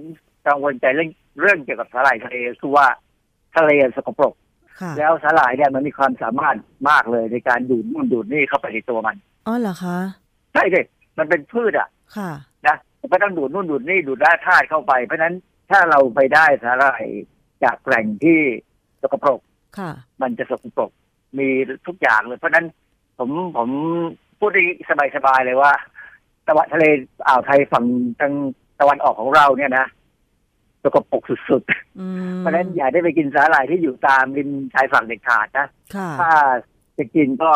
[0.47, 1.09] กังวลใจเรื่อง
[1.41, 2.87] เรื่องเกี่ยวกับสาหร่ายทะเลคือว่า
[3.55, 4.33] ทะเลสกปรก
[4.81, 6.55] ค่ะแล้วสาหร่ายเนี่ยมันมีความสามารถ
[6.89, 9.15] มากเลยในการดูดนู่นดูดนี่เข้าไปในตัวมัน
[9.47, 9.97] อ๋อเหรอคะ
[10.53, 10.85] ใช่เลย
[11.17, 12.31] มันเป็นพืชอะ ค่ะ
[12.67, 15.35] นะมันก็ต้องดูดนู่นดูดนี่ดูดแร่ธาตุเข้าไป เพราะฉะนั้น
[15.71, 17.03] ถ้าเราไปได้สาหร่าย
[17.63, 18.39] จากแหล่งที่
[19.01, 19.39] สกปรก
[19.77, 20.91] ค่ะ มันจะสกปรก
[21.39, 21.49] มี
[21.87, 22.65] ทุกอย่างเลย เพราะฉะนั้น
[23.19, 23.69] ผมผม
[24.39, 24.63] พูดได้
[25.15, 25.71] สบายๆเลยว่า
[26.47, 26.85] ตะวันทะเล
[27.27, 27.85] อ่าวไทยฝั่ง
[28.19, 28.33] ทาง
[28.79, 29.85] ตะวันออกของเราเนี่ยนะ
[30.83, 31.63] สกปรกสุด
[31.99, 36.31] อืมๆเพราะฉะนั้นอย่าได้ไปกินสาหร่ายที่อยู่ตามริมชายฝั่งเด็ดขาดนะค่ะถ้า
[36.97, 37.51] จะกินก็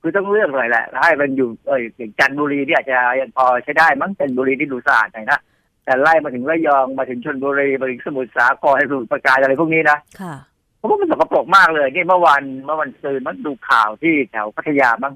[0.00, 5.38] คือต้องเลือกหน่อยแหละให้มันอยู่เอออย่างจันทบุรีเนี่ยอาจจะยังพอใช้ได้มั้งจันทบุรีที่ดูสะอาดหน่อยนะ
[5.84, 10.34] แต่ไล่มาถึงระยองมาถึงชลบุรีมาถึงสมุทรสาครสมุทรปราการอะไรพวกนี้นะค่ะ
[10.82, 15.14] ผมว่ามันสกปรกมากเลยนี่เมื่อวันเมื่อวันซืนมันดูข่าวที่แถวพัทยาบ้าง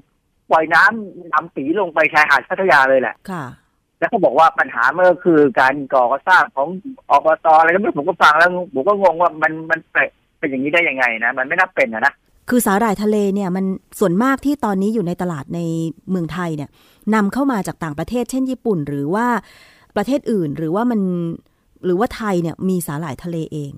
[0.51, 3.45] ปล่อยน้ำน้ำสีลงไปชายหาดพัทยาเลยแหละค่ะ
[3.99, 6.67] แล้วก็บอกว่าปัญหาเมื่อคือการก่อสร้างของ
[7.09, 12.13] อบตอะไรก็ไม่รู้ผมก็ฟังแล้วผมก็งงว่ามันมันแปลกเป็นอย่างนี้ได้ยังไงนะ มันไม่น่าเป็นอะนะ
[12.49, 13.65] คือสาหร่ายทะเลเนี่ยมัน
[13.99, 15.59] ส่วนมากที่ตอนนี้อยู่ในตลาดใน
[16.09, 16.69] เมืองไทยเนี่ย
[17.15, 19.27] นำเข้ามาจากต่างประเทศ เช่นญี่ปุ่น หรือว่า
[19.95, 21.01] ประเทศอื่นหรือว่ามัน
[21.85, 23.73] หรือว่าไทยเนี่ยมีสาหร่ายทะเลเอง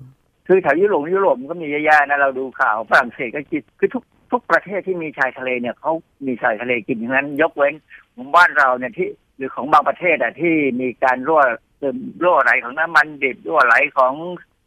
[0.52, 5.92] คือแถวยุโรปยุโรปมันก็มีเยอะแยะนะเราดูข่าวฝรั่งเศสก็กินคือทุกทุกประเทศที่มีชายทะเลเนี่ยเขา
[6.26, 7.74] มีชายทะเลกินทั้งนั้น ยกเว้น
[8.14, 11.42] ของบ้านเราเนี่ยที่หรือของบางประเทศอะที่มีการรั่ว
[11.80, 14.12] ซึมรั่วไหลของน้ำมันดิบรั่วไหลของ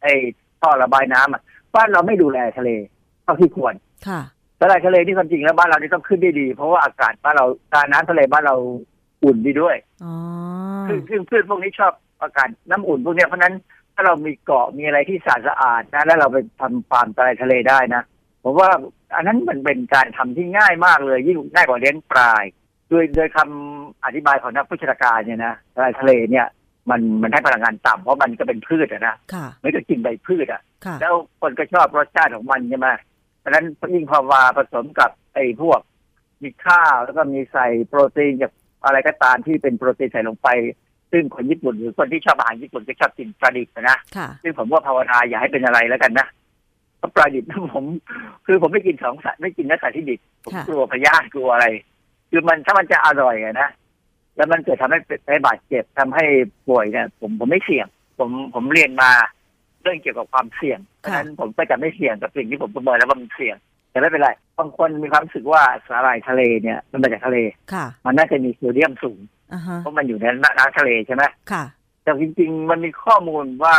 [0.02, 0.12] ไอ้
[0.60, 1.42] ท่อระบายน้ำอะ
[1.76, 2.70] บ้านเราไม่ดูแลทะเล
[3.24, 3.74] เท่าที่ควร
[4.08, 4.20] ค่ะ
[4.60, 8.56] สลายทะเลที่ความจริงแล้วบ้านเรานี่ต้องขึ้นได้ดี เพราะว่าอากาศบ้านเราการน้ำทะเลบ้านเรา
[9.24, 10.14] อุ่นดีด้วยอ๋อ
[10.88, 11.92] ซึ่งซึ่งพืชพวกนี้ชอบ
[12.22, 13.54] อากาศน้ำอุ่นพวกเนี้ยเพราะฉะนั้น
[13.94, 18.02] ถ้าเรามีเกาะมีอะไรที่สะอาดสะอาดนะ แล้วเราไปทำฟาร์มทะเลทะเลได้นะ
[18.44, 18.70] ผมว่า
[19.16, 22.32] อันนั้นมันเป็นการทำที่ง่ายมากเลยยิ่งง่ายกว่าเลี้ยงปลา
[22.88, 26.46] โดยโดยคำอธิบายของนักวิชาการเนี่ยนะทะเลทะเลเนี่ย
[26.90, 32.88] มันมันให้พลังงานต่ำเพราะมันก็เป็นพืชอะนะค่ะไม่ก็กินใบพืชอะค่ะแล้วคนก็ชอบรสชาติของมันใช่ไหม
[33.40, 35.80] เพราะฉะนั้นยิ่งพอมาผสมกับไอ้พวก
[36.42, 38.52] มีข้าวแล้วก็มีใส่โปรตีนจาก
[38.84, 40.48] อะไรก็ตามที่เป็นโปรตีนใส่ลงไป
[41.14, 46.26] ซึ่งคนญี่ปุ่นหรือคนที่ชอบอาหารญี่ปุ่นก็ชอบกินปลาดิบนะค่ะซึ่งผมว่าภาวนาอย่าให้เป็นอะไรแล้วกันนะ
[46.98, 47.84] เพราะปลาดิบผม
[48.46, 51.66] คือผมไม่กินของสัตว์ไม่กินเนื้อสัตว์ที่ดิบผมค่ะกลัวพยาธิกลัวอะไร
[52.30, 53.68] คือมันถ้ามันจะอร่อยอะนะ
[54.36, 56.24] แล้วมันเกิดทำให้เป็นให้บาดเจ็บทำให้
[56.68, 57.86] ป่วยเนี่ยผมผมไม่เสี่ยง
[58.18, 59.10] ผมผมเรียนมา
[59.82, 63.56] เรื่องเกี่ยวกับความเสี่ยงเพราะฉะนั้นผมก็จะไม่เสี่ยงกับสิ่งที่ผมประเมินแล้วว่ามันเสี่ยง
[63.90, 67.38] แต่ไม่เป็นไรบางคนมีความรู้สึกว่าสาหร่ายทะเลเนี่ย มันมาจากทะเล
[67.72, 69.32] ค่ะมันน่าจะมีโซเดียมสูงอ่าฮะ
[69.80, 70.24] เพราะมันอยู่ใน
[70.58, 71.64] น้ำทะเลใช่ไหมค่ะ
[72.02, 73.76] แต่จริงๆ มันมีข้อมูลว่า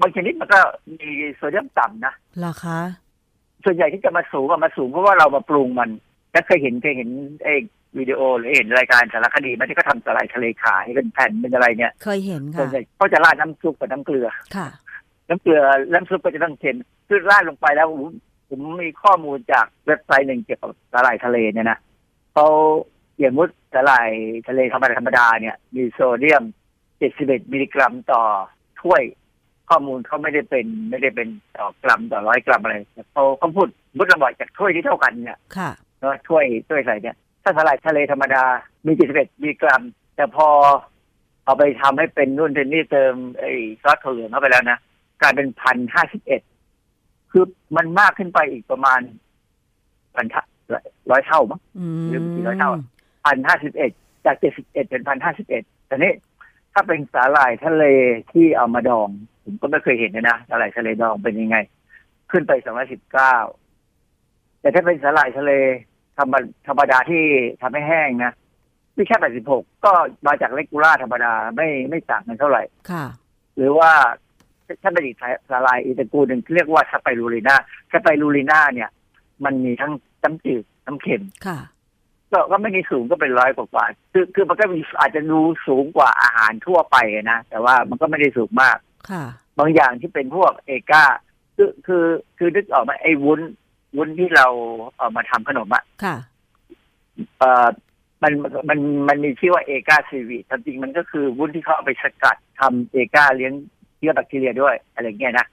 [0.00, 0.60] บางชนิดมันก็
[1.00, 2.80] มีโซเดียมต่ำนะเหรอคะ
[3.64, 5.90] ส่วนใหญ่ที่จะมาสูงอะมาสูงเพราะว่าเรามาปรุงมัน
[6.32, 7.08] แล้วเคยเห็นเคยเห็น
[7.44, 7.54] ไอ้
[7.98, 14.68] วิดีโอหรือเห็นรายการสารคดีมันที่เขาทำสลายทะเลขายเป็นแผ่นเป็นอะไรเนี่ย เคยเห็นส่วค่ะนใหญ่เขาจะราดน้ำซุปกับน้ำเกลือค่ะ
[15.28, 15.60] น้ำเกลือ
[15.92, 16.76] น้ำซุปก็จะต้องเค็ม
[17.08, 18.02] คือราดลงไปแล้วผม
[18.48, 21.78] ผมมีข้อมูลจากเว็บไซต์หนึ่งเกี่ยวกับสาหร่ายทะเลเนี่ยนะ
[22.32, 22.46] เขา
[23.18, 24.10] อย่างมุดสาหร่าย
[24.48, 26.44] ทะเลธรรมดาธรรมดาเนี่ย มีโซเดียม
[26.98, 28.22] 71 มิลลิกรัมต่อ
[28.82, 29.02] ถ้วย
[29.68, 35.70] ข้อมูลเขาไม่ได้เป็นไม่ได้เป็นต่อกรัมต่อร้อยกรัมอะไรแต่เขาเขาพูดมุดระบอยจากถ้วยที่เท่ากันเนี่ยค่ะ
[36.00, 38.44] เนอะถ้วยถ้วยใส่เนี่ย ถ้าสาหร่ายทะเลธรรมดา
[38.86, 39.82] มี 71 มิลลิกรัม
[40.16, 40.48] แต่พอ
[41.44, 44.78] เอาไปทำให้เป็นนู่นเป็นนี่เติมไอ้ซอสถั่วเหลืองเข้าไปแล้วนะ
[45.20, 46.40] กลายเป็นพันห้าสิบเอ็ด
[47.30, 47.44] คือ
[47.76, 49.00] มันมากขึ้นไปอีกประมาณ
[50.14, 50.26] พัน
[51.10, 52.70] ร้อยเท่ามั้งอืมหรือกี่ร้อยเท่า
[53.24, 53.90] พันห้าสิบเอ็ด
[54.26, 56.12] จากเจ็ดสิบเอ็ดเป็นพันห้าสิบเอ็ดแต่นี้
[56.72, 57.84] ถ้าเป็นสาหร่ายทะเล
[58.32, 59.08] ที่เอามาดอง
[59.44, 61.56] ผมก็ไม่เคยเห็นนะนะสาหร่ายทะเลดองเป็นยังไง
[62.30, 63.36] ขึ้นไปสองร้อยสิบเก้า
[64.60, 65.52] แต่ถ้าเป็นสาหร่ายทะเล
[66.18, 66.34] ธรรม
[66.66, 67.24] ธรรมดาที่
[67.62, 68.32] ทำให้แห้งนะ
[68.94, 69.92] ที่แค่แปดสิบหกก็
[70.26, 73.04] มาจากเลกูล่าธรรมดาไม่ไม่ต่างกันเท่าไหร่ค่ะ
[73.56, 73.92] หรือว่า
[74.82, 75.16] ถ้าเป็นอีก
[75.50, 77.56] สาหร่ายอีกตระกูลหนึ่งเรียกว่าสไปรูลิน่า
[77.92, 78.90] สไปรูลิน่าเนี่ย
[79.44, 79.92] มันมีทั้ง
[80.22, 81.58] น้ำจืดน้ำเค็มค่ะ
[82.32, 88.76] ก็ก็ไม่มีสูงก็เป็นร้อยกว่ากว่าคือคือมันก็มีอาจจะดูสูงกว่าอาหารทั่วไปนะแต่ว่ามันก็ไม่ได้สูงมาก
[89.10, 89.24] ค่ะ
[89.58, 91.04] บางอย่างที่เป็นพวกเอกา
[91.56, 92.04] คือคือ
[92.38, 93.40] คือนึกออกไหมาไอ้วุ้น
[93.96, 94.46] วุ้นที่เรา
[94.96, 96.16] เอามาทำขนมอะค่ะ
[97.38, 97.68] เอ่อ
[98.22, 98.32] มัน
[98.68, 98.78] มัน
[99.08, 103.52] มันมีชื่อว่าเอกาซีวีจริงๆมันก็คือวุ้นที่เขาเอาไปสกัดทำเอกาเลี้ยง
[103.98, 105.46] เชื้อแบคทีเรียด้วย อะไรเงี้ยนะ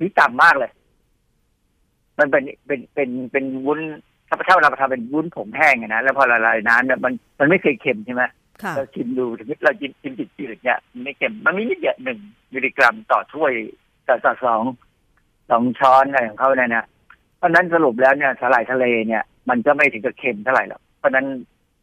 [0.00, 0.70] นี่ต่ำมากเลย
[2.18, 3.80] มันเป็นเป็นเป็นเป็นวุ้น
[4.32, 8.22] ถ้าถ้าเราทำเป็นวุ้นผงแห้งอะนะแล้วพอละลายน้ำเนี่ยมันมันไม่เคยเค็มใช่ไหม
[8.62, 12.18] ค่ะเราชิมดูถึงเรากินกินจืดๆเนี่ยมันไม่เค็มมันมีนิดเดียวหนึ่ง
[12.54, 13.52] มิลลิกรัมต่อถ้วย
[14.08, 14.62] ต่อต่อสอง
[15.50, 16.86] สองช้อนอะไรของเขาเนี่ยนะ
[17.38, 21.26] เพราะฉะนั้นสรุปแล้วเนี่ยสาหร่ายทะเลเนี่ย มันก็ไม่ถึงกับเค็มเท่าไหร่หรอกเพราะฉะนั้น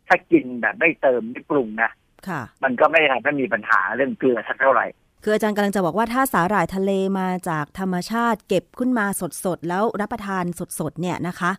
[0.07, 1.91] ถ้ากินแบบไม่เติมไม่ปรุงนะ
[2.27, 4.85] ค่ะ มันก็ไม่ทำให้มีปัญหาเรื่องเกลือสักเท่าไหร่
[5.23, 9.05] คืออาจารย์กำลังจะบอกว่าถ้าสาหร่ายทะเลมาจากธรรมชาติ เก็บขึ้นมา
[9.45, 10.43] สดๆ แล้วรับประทาน
[10.79, 11.51] สดๆเนี่ยนะคะ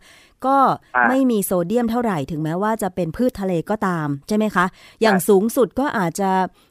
[0.47, 0.59] ก็
[0.97, 4.65] อ่าไม่มีโซเดียมเท่าไหร่ถึงแม้ว่าจะเป็นพืชทะเลก็ตามใช่ไหมคะ
[5.01, 6.31] อย่างสูงสุดก็อาจจะ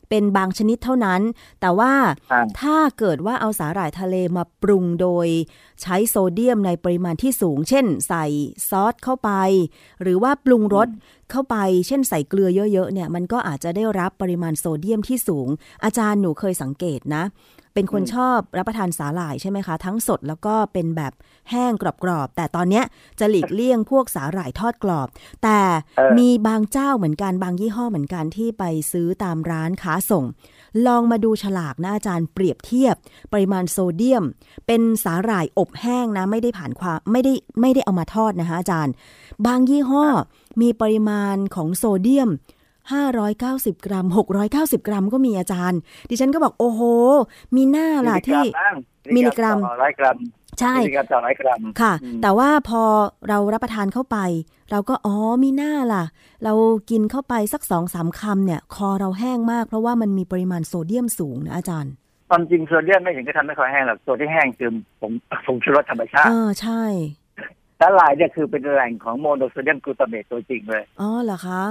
[0.09, 1.21] เป็นบางชนิดเท่านั้น
[1.61, 1.93] แต่ว่า
[2.31, 5.27] อ่าถ้าเกิดว่าเอาสาหร่ายทะเลมาปรุงโดย
[5.81, 8.25] ใช้โซเดียมในปริมาณที่สูง เช่น ใส่
[8.69, 9.31] ซอสเข้าไป
[10.01, 10.89] หรือว่าปรุงรส
[11.31, 11.55] เข้าไป
[11.87, 15.47] เช่นใส่เกลือเยอะๆเนี่ย มันก็อาจจะได้รับปริมาณโซเดียมที่สูง
[15.83, 17.23] อาจารย์หนูเคยสังเกตนะ
[17.73, 21.13] เป็นคนชอบรับประทานสาหร่ายใช่ไหมคะ ทั้งสดแล้วก็เป็นแบบ
[21.51, 22.85] แห้งกรอบๆ แต่ตอนเนี้ย
[23.19, 25.07] จะหลีกเลี่ยงพวกสาหร่ายทอดกรอบ
[25.43, 25.59] แต่
[25.97, 30.25] เออมีบางเจ้าเหมือนกันบางยี่ห้อเหมือนกันที่ไปซื้อตามร้านค้าส่ง
[30.85, 32.95] ลองมาดูฉลากนะอาจารย์เปรียบเทียบ
[33.33, 34.23] ปริมาณโซเดียม
[34.67, 38.93] เป็นสาหร่ายอบแห้งนะไม่ได้ผ่านความไม่ได้ไม่ได้เอามาทอดนะคะอาจารย์
[39.45, 40.05] บางยี่ห้อ
[40.61, 42.29] มีปริมาณของโซเดียม
[42.97, 44.05] 590 กรัม
[44.47, 45.79] 690 กรัมก็มีอาจารย์
[46.09, 46.81] ดิฉันก็บอกโอ้โห
[47.55, 48.43] มีหน้าล่ะที่
[49.15, 50.17] มิลลิกรัมต่อร้อยกรัม
[50.59, 52.81] ใช่มิลลิกรัมต่อร้อยกรัมค่ะอืมแต่ว่าพอ
[53.29, 54.17] เรารับประทานเข้าไป
[54.71, 56.03] เราก็อ๋อมีหน้าล่ะ
[56.43, 56.53] เรา
[56.89, 61.93] กินเข้าไปสักสองสามคำเนี่ย คอเราแห้งมาก เพราะว่ามันมีปริมาณโซเดียมสูงนะอาจารย์
[62.29, 64.69] ความจริงโซเดียมไม่ถึงก็ทำให้คอแห้งหรอกตัวที่แห้งคือ
[65.01, 65.11] ผง
[65.45, 66.83] ผงชูรสธรรมชาติเออใช่
[67.79, 71.61] สาหร่ายเนี่ยคือเป็นแหล่งของโมโนโซเดียมกลูตาเมตตัวจริงเลย อ๋อเหรอคะ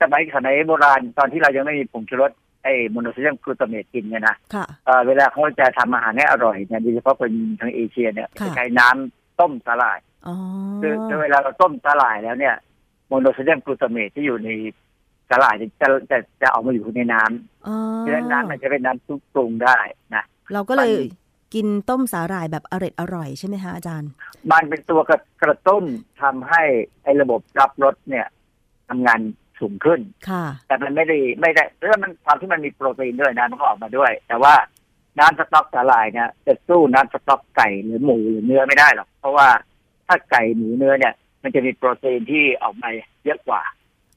[0.00, 2.32] สมัยสมัยโบราณตอนที่เรายังไม่มีผงชูรส
[2.64, 7.30] ไอ้โมโนโซเดียมกลูตาเมตกินเนี่ยนะค่ะเอ่อเวลาเขาจะทำอาหารให้อร่อยเนี่ยโดยเฉพาะคน
[7.60, 10.34] ทางเอเชียเนี่ยค่ะจะใช้น้ำต้มสาหร่ายอ๋อ
[10.82, 12.54] คือคือเวลาเราต้มสาหร่ายแล้วเนี่ย
[13.08, 14.48] โมโนโซเดียมกลูตาเมตที่อยู่ใน
[15.28, 19.78] สาหร่ายจะจะจะจะออกมาอยู่ในน้ำอ๋อเพราะฉะนั้นน้ำมันจะเป็นน้ำซุปปรุงได้
[20.14, 21.23] นะเราก็เลยมัน
[21.54, 24.10] กินต้มสาหร่ายแบบอร่อยอร่อยๆใช่ไหมคะอาจารย์
[24.52, 25.84] มันเป็นตัวกระกระตุ้น
[26.22, 26.62] ทำให้
[27.02, 28.26] ไอ้ระบบรับรสเนี่ย
[28.88, 29.20] ทำงาน
[29.60, 34.54] สูงขึ้นค่ะ แต่มันไม่ได้ไม่ได้แล้วมันความที่มันมีโปรตีนด้วยนะมันก็ออกมาด้วย แต่ว่า
[35.18, 39.48] น้ำสต๊อกสาหร่ายเนี่ยจะสู้น้ำสต๊อกไก่หรือหมูหรือเนื้อไม่ได้หรอกเพราะว่า
[40.06, 42.88] ถ้าไก่หมูเนื้อเนี่ย มันจะมีโปรตีนที่ออกมา
[43.24, 43.62] เยอะกว่า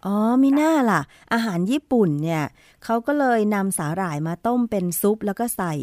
[0.05, 1.01] อ๋อมีหน้าล่ะ
[1.33, 2.43] อาหารญี่ปุ่นเนี่ย
[2.83, 5.73] เขาก็เลยนำสาหร่ายมาต้มเป็นซุปแล้วก็ใส่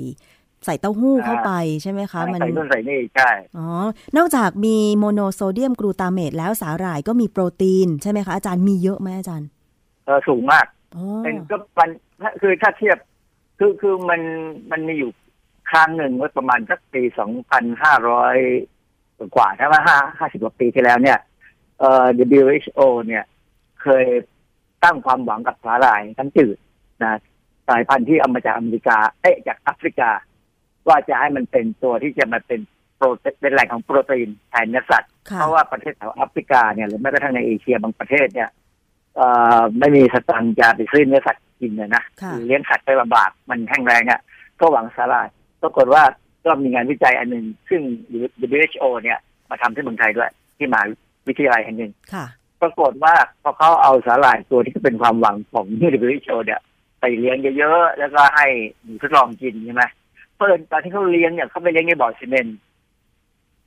[0.66, 1.52] ใส่เต้าหู้เข้าไป
[1.82, 3.68] ใช่ไหมคะ มันใส่นู่นใส่นี่ใช่ อ๋อ
[4.16, 9.48] นอกจากมีโมโนโซเดียมกลูตาเมตแล้วสาหร่ายก็มีโปรตีนใช่ไหมคะ อาจารย์มีเยอะไหมอาจารย์
[10.04, 11.90] เออสูงมากอ๋อเป็นก็มัน
[12.40, 12.98] คือถ้าเทียบ
[13.58, 14.20] คือคือมัน
[14.70, 15.10] มันมีอยู่
[15.70, 18.36] ครั้งหนึ่งเมื่อประมาณสักปีสองพันห้าร้อย
[19.36, 21.18] กว่าถ้าว่าห้าห้าสิบกว่าปีที่แล้วเนี่ย
[21.80, 22.06] เอ่อ
[22.40, 23.24] WHO เนี่ย
[23.82, 24.06] เคย
[24.84, 26.56] ตั้งความหวังกับสาหร่ายทั้งจืด
[27.02, 27.18] นะ
[27.68, 30.10] สายพันธุ์ที่เอามาจากอเมริกาเอ๊ะจากแอฟริกา
[30.88, 32.60] ว่าจะให้มันเป็นตัวที่จะมาเป็น
[32.96, 38.48] โปรตีนเป็นแหล่งของโปรตีนแทนเนื้อสัตว์ค่ะเพราะว่าประเทศแถวแอฟริกาเนี่ยหรือแม้กระทั่งในเอเชียบางประเทศเนี่ย
[39.16, 39.26] เอ่
[39.58, 44.20] อไม่มีสตังค์จะไปซื้อเนื้อสัตว์กินเลยนะค่ะเลี้ยงสัตว์ไปลำบากมันแห้งแรงอะ
[44.60, 45.28] ก็หวังสาหร่าย
[45.62, 46.02] ปรากฏว่า
[46.44, 47.82] ก็มีงานวิจัยอันหนึ่งซึ่ง
[48.52, 49.18] WHO เนี่ย
[49.50, 50.82] มาทำที่เมืองไทยด้วย ที่มหา
[51.28, 52.26] วิทยาลัยแห่งหนึ่งค่ะ
[52.62, 55.66] ปรากฏว่าพอเขาเอาสาหร่ายตัวที่เป็นความหวังของ
[56.00, 56.60] WHO เนี่ย
[57.00, 58.46] ไปเลี้ยงเยอะๆ แล้วก็ให้
[58.82, 59.84] หนูทดลองกินใช่ไหม
[60.36, 62.58] เพิ่นตอนที่เขาเลี้ยงเนี่ยเขาไปเลี้ยงในบ่อซีเมนต์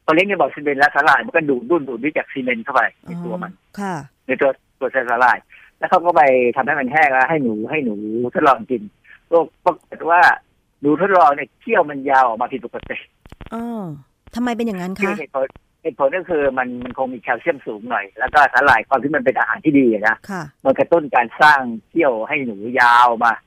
[0.06, 3.96] พอเลี้ยงในบ่อซีเมนต์แล้วสาหร่ายมันก็ดูดดุนดูดด้วยจากซีเมนต์เข้าไปในตัวมันค่ะ
[4.28, 4.50] ในตัว
[4.80, 5.38] ตัวเซลล์สาหร่าย
[5.80, 6.22] แล้วเขาก็ไป
[6.56, 7.96] ทำให้มันแห้งแล้วให้หนูให้หนู
[8.34, 8.82] ทดลองกิน
[9.64, 10.22] ปรากฏว่า
[10.82, 12.98] หนูทดลองเนี่ยเขี้ยวมันยาวออกมาผิดปกติ
[13.54, 13.84] อ๋อ
[14.36, 15.46] ทำไมเป็นอย่างนั้นคือคะเหตุผล
[15.84, 23.47] เหตุผลก็คือมันมันคงมีแคลเซียมสูงหน่อย แล้วก็สาหร่ายความที่มันเป็นอาหารที่ดีอะนะค่ะมันกระตุ้นการสร้างเขี้ยวให้หนูยาวมาพว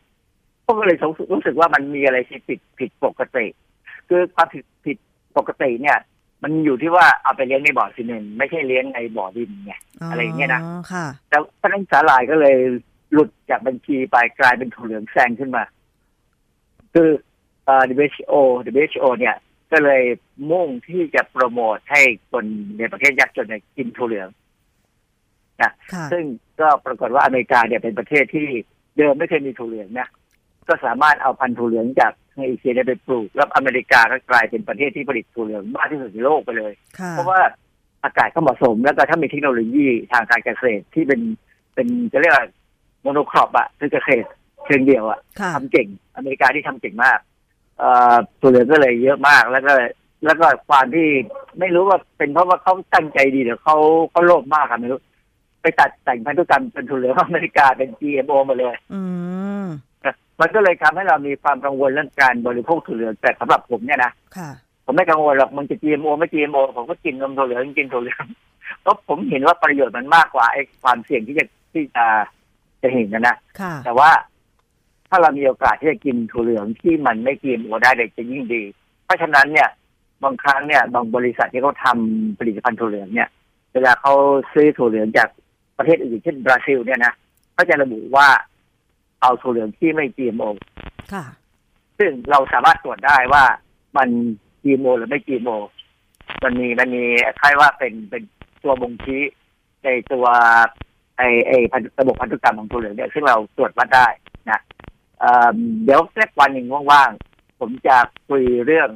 [0.70, 3.46] กก็เลยรู้สึกรู้สึกว่ามันมีอะไรที่ผิดผิดปกติ
[4.08, 4.96] คือความผิดผิด
[5.36, 5.98] ปกติเนี่ย
[6.42, 9.72] มันอยู่ที่ว่าเอาไปเลี้ยงในบ่อซีเมนต์ไม่ใช่เลี้ยงในบ่อดินไง
[10.10, 12.56] อะไรอย่างเงี้ยนะอ๋อค่ะแต่เพราะฉะนั้นสาหร่ายก็เลย
[13.12, 15.64] หลุดจากบัญชีไปกลายเป็นถั่วเหลืองแซงขึ้นมา
[16.94, 17.08] คือ
[17.64, 18.34] เอ่อ WHO
[18.80, 19.36] WHO เนี่ย
[19.72, 20.02] ก็เลย
[20.50, 22.00] มุ่งที่จะโปรโมทให้
[22.30, 22.44] คน
[22.78, 24.28] ในประเทศยากจนเนี่ยกินถั่วเหลือง
[25.60, 25.70] ค่ะ
[26.12, 26.24] ซึ่ง
[26.60, 28.46] ก็ปรากฏว่าอเมริกาเนี่ยเป็นประเทศที่
[28.96, 30.08] เดิมไม่เคยมีถั่วเหลืองนะ
[30.68, 37.40] ก็สามารถเอาพันธุ์ถั่วเหลืองจากทางเอเชียได้ไปปลูก แล้วอเมริกาก็กลายเป็นประเทศที่ผลิตถั่วเหลืองมากที่สุดในโลกไปเลยค่ะเพราะว่า
[38.04, 41.20] อากาศก็เหมาะสมแล้วก็ถ้ามีเทคโนโลยีทางการเกษตรที่เป็น
[41.74, 42.46] เป็นจะเรียกว่า
[43.02, 44.28] โมโนครอปอะคือเกษตร
[44.66, 47.18] เชิงเดียวอะค่ะทำเก่ง อเมริกาที่ทำเก่งมาก
[47.78, 49.72] เอ่อถั่วเหลืองก็เลยเยอะมากแล้วก็
[50.24, 51.08] แล้วก็ความที่
[51.58, 53.76] ไม่รู้ว่าเป็นเพราะว่าเขาตั้งใจดีหรือเขา
[54.10, 55.00] เขาโลภมากอะไม่รู้
[55.62, 59.00] ไปตัดแต่งพันธุกรรมเป็นถั่วเหลืองอเมริกาเป็น GMO หมาเลย อื
[59.39, 59.39] ม
[60.40, 64.50] มันก็เลยทำให้เรามีความกังวลเรื่องการบริโภคถั่วเหลืองแต่สำหรับผมเนี่ยนะค่ะ
[64.84, 68.24] ผมไม่กังวลหรอกมันจะ GMO ไม่ GMO ผมก็กินนมถั่วเหลืองกินถั่วเหลือง
[68.82, 72.06] เพราะผมเห็นว่าประโยชน์มันมากกว่าไอ้ความเสี่ยงที่จะที่จะ
[72.82, 74.10] จะเห็นนะนะค่ะแต่ว่า
[75.08, 78.62] ถ้าเรามีโอกาสที่จะกินถั่วเหลืองที่มันไม่ GMO ได้เลยจะยิ่งดี
[79.04, 79.68] เพราะฉะนั้นเนี่ย
[80.22, 83.28] บางครั้งเนี่ย บางบริษัทที่เขาทำผลิตภัณฑ์ถั่วเหลืองเนี่ย
[83.72, 84.12] เวลาเขา
[84.52, 85.28] ซื้อถั่วเหลืองจาก
[85.78, 87.12] ประเทศอื่นเช่นบราซิลเนี่ยนะ
[87.54, 88.28] เขาจะระบุว่า
[89.20, 90.48] เอาถั่วเหลืองที่ไม่ GMO
[91.12, 91.24] ค่ะ
[91.98, 93.44] ซึ่งเราสามารถตรวจได้ว่า
[93.96, 94.08] มัน
[94.62, 95.56] GMO หรือไม่ GMO
[96.44, 97.04] มันมีมันมี
[97.40, 98.22] คล้ายว่าเป็นเป็น
[98.62, 99.22] ตัวบ่งชี้
[99.84, 100.26] ในตัว
[101.16, 104.06] ไอไอพันระบบพันธุกรรมของตัวเหลืองเนี่ยซึ่งเราตรวจวัดได้
[104.50, 104.60] นะ
[105.18, 107.96] เอ่อเดี๋ยวสักวันหนึ่งว่างๆผมจะ
[108.28, 108.88] คุยเรื่อง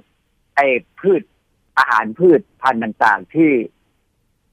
[0.57, 0.67] ไอ้
[1.01, 1.23] พืช
[1.79, 3.51] อาหารพืชพันธุ์ต่างๆ ที่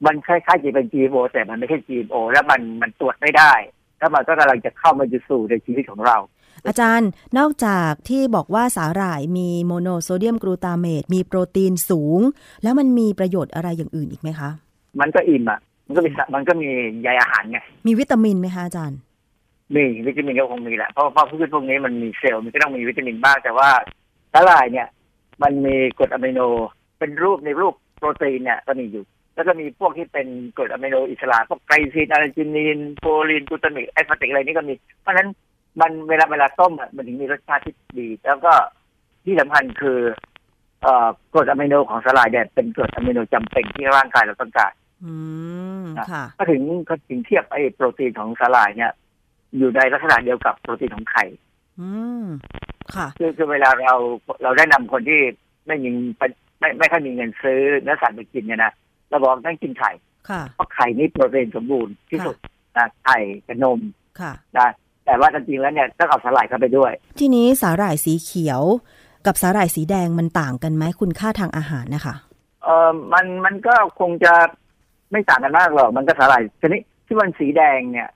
[0.06, 3.52] มันคล้ายๆจะเป็น GMO แต่มันไม่ใช่ GMO แล้วมันมันตรวจไม่ได้
[4.02, 6.16] แล้วมันก็กำลังจะเข้ามาสู่ในชีวิตของเรา
[6.66, 12.20] อาจารย์นอกจากที่บอกว่าสาหร่ายมีโมโนโซเดียมกลูตาเมตมีโปรตีนสูง
[12.62, 14.50] แล้วมันมีประโยชน์อะไรอย่างอื่นอีกไหมคะ
[15.00, 16.68] มันก็อิ่มอะ มันก็มีสะมันก็มี
[17.02, 18.98] ใยอาหารไงมีวิตามินไหมคะอาจารย์
[19.74, 23.68] มีวิตามินก็คงมีแหละเพราะเพราะพืชพวกนี้มันมีเซลล์มันก็ต้องมีวิตามินบ้างแต่ว่า
[24.32, 24.88] สาหร่ายเนี่ย
[25.42, 26.40] มันมีกรดอะมิโน
[26.98, 30.26] เป็นรูปในรูปโปรตีนเนี่ยก็มีอยู่ แล้วก็มีพวกที่เป็น
[30.56, 35.28] กรดอะมิโนอิสระพวกไกลซีนอาร์จินีนโพรลีนกลูตามิกแอสพาร์ติกอะไรนี่ก็มี เพราะฉะนั้น
[35.80, 38.52] มันเวลาเวลาต้มอะมันถึงมีรสชาติที่ดี แล้วก็
[39.24, 39.98] ที่สำคัญคือ
[40.82, 44.72] เอ่อกรดอะมิโนของสาหร่ายเนี่ยเป็นกรดอะมิโนจำเป็นที่ร่างกายเราต้องการ
[45.04, 45.12] อื
[45.82, 48.92] มนะค่ะก็ถึงก็ถึงเทียบไอ้โปรตีนของสาหร่ายเนี่ย
[49.56, 51.24] อยู่ในลักษณะเดียวกับโปรตีนของไข่
[51.80, 51.88] อื
[52.22, 52.24] ม
[52.94, 53.94] ค่ะ คือคือเวลาเรา
[54.42, 55.20] เราได้นำคนที่
[55.66, 56.28] ไม่มีไม่
[56.60, 58.72] ไม่ไม่ค่อยมีเงินซื้อเนื้อสัตว์ไปกินเนี่ยนะ
[59.12, 59.90] เราบอกต้องกินไข่
[60.28, 62.36] ค่ะเพราะไข่นี่โปรตีนสมบูรณ์ที่สุด
[62.76, 63.80] นะไข่กับนม
[64.20, 64.68] ค่ะนะ
[65.04, 68.62] แต่ว่าจริงๆแล้วเนี่ยต้องเอาสาหร่ายเข้าไปด้วย ทีนี้สาหร่ายสีเขียว
[69.26, 72.14] กับสาหร่ายสีแดงมันต่างกันไหมคุณค่าทางอาหารนะคะ
[72.62, 74.34] เออมันมันก็คงจะ
[75.12, 78.10] ไม่ต่างกันมากหรอกมันก็สาหร่ายชนิดที่มันสีแดงเนี่ย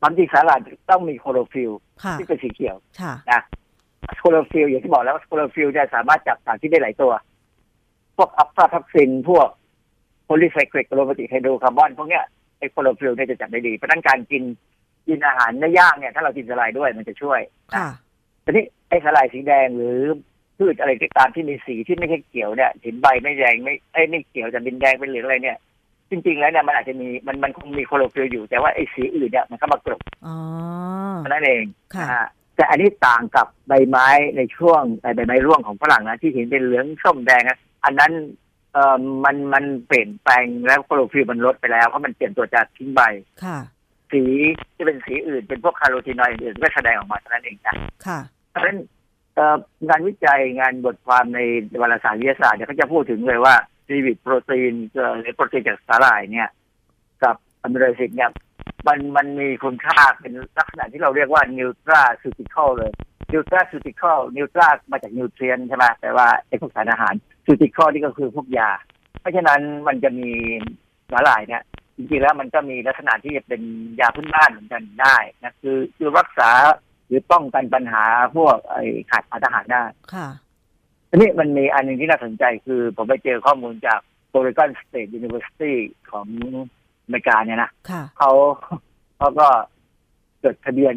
[0.00, 0.60] ความจริงสาหร่าย
[0.90, 1.70] ต้องมีคลอโรฟิลล์
[2.04, 7.12] ค่ะที่เป็นสีเขียวค่ะนะคลอโรฟิลล์อย่างที่บอกแล้วว่าคลอโรฟิลล์จะสามารถจับสารที่ได้หลายตัว
[8.16, 9.48] พวกอะฟลาทอกซินพวก
[10.28, 12.24] polycyclic aromatic hydrocarbon พวกเนี้ย
[12.58, 14.42] ไอ้คลอโรฟิลล์เนี่ยจะจับได้ดีเพราะฉะนั้นการกิน
[15.08, 17.88] กินอาหารเนื้อย่างเนี่ย ถ้าเรากินสาหร่ายด้วยมันจะช่วยนะค่ะ
[18.44, 19.98] ทีนี้ไอ้สาหร่ายสีแดงหรือ
[20.58, 25.58] พืชอะไรก็ตามที่มีสีที่ไม่ใช่เขียวเนี่ยเห็นใบไม่แดงไม่ไอ้ยไม่เขียวแต่เป็นแดงเป็นเหลืองอะไรเนี่ย
[26.10, 30.36] จริงๆแล้วเนี่ยมันอาจจะมีมันมันคงมีคลอโรฟิลล์อยู่ แต่ว่าไอ้สีอื่นเนี่ยมันก็มากลบอ๋อ
[31.18, 31.64] เท่านั้นเอง
[31.94, 32.26] ค่ะนะฮะ
[32.56, 38.12] แต่อันนี้ต่างกับใบไม้ในช่วงใบไม้ร่วงของฝรั่งนะที่เห็นเป็นเหลืองส้มแดงนะอันนั้น
[38.72, 43.00] เอ่อมันมันเปลี่ยนแปลงแล้วคลอโรฟิลล์มันลดไปแล้วเพราะมันเปลี่ยนตัวจากทิ้งใบ
[43.44, 43.58] ค่ะ
[44.12, 44.22] สี
[44.74, 47.74] ที่เป็นสีอื่นเป็นพวกคาร์โรทีนอยด์อื่นก็แสดงออกมาเท่านั้นเองนะ
[48.06, 48.18] ค่ะ
[48.50, 48.78] เพราะฉะนั้น
[49.34, 49.56] เอ่อ
[49.88, 51.38] งานวิจัยงานบทความใน
[51.80, 53.54] วารสารวิทยาศาสตร์เนี่ยเขาจะพูดถึงเลยว่า
[53.86, 56.48] seaweed protein เอ่อหรือโปรตีนจากสาหร่ายเนี่ย
[57.22, 58.30] กับ amino acid เนี่ย
[58.86, 62.92] มันมันมีคุณค่าเป็นลักษณะที่เราเรียกว่า nutraceutical เลย
[63.32, 67.14] nutraceutical nutra มาจาก nutrient ใช่ไหมแต่ว่าไอ้พวกสารอาหาร
[67.48, 68.70] ceutical นี่ก็คือพวกยา
[69.20, 70.30] เพราะฉะนั้นมันจะมี
[71.12, 71.62] สาหร่ายเนี่ย
[71.96, 73.62] จริงๆแล้วมันก็มีลักษณะที่จะเป็น
[74.00, 76.50] ยาพื้นบ้านเหมือนกันได้นะคือคือรักษา
[77.06, 78.04] หรือป้องกันปัญหา
[78.36, 79.84] พวกไอ้ขาดสารอาหารได้
[80.14, 80.28] ค่ะ
[81.10, 84.00] ทีนี้มันมีอันหนึ่งที่น่าสนใจคือผมไปเจอข้อมูลจาก
[84.36, 85.74] Oregon State University
[86.10, 86.26] ของ
[87.04, 88.30] อเมริกาเนี่ยนะค่ะเขา
[89.18, 89.46] เขาก็
[90.44, 90.94] จดทะเบียน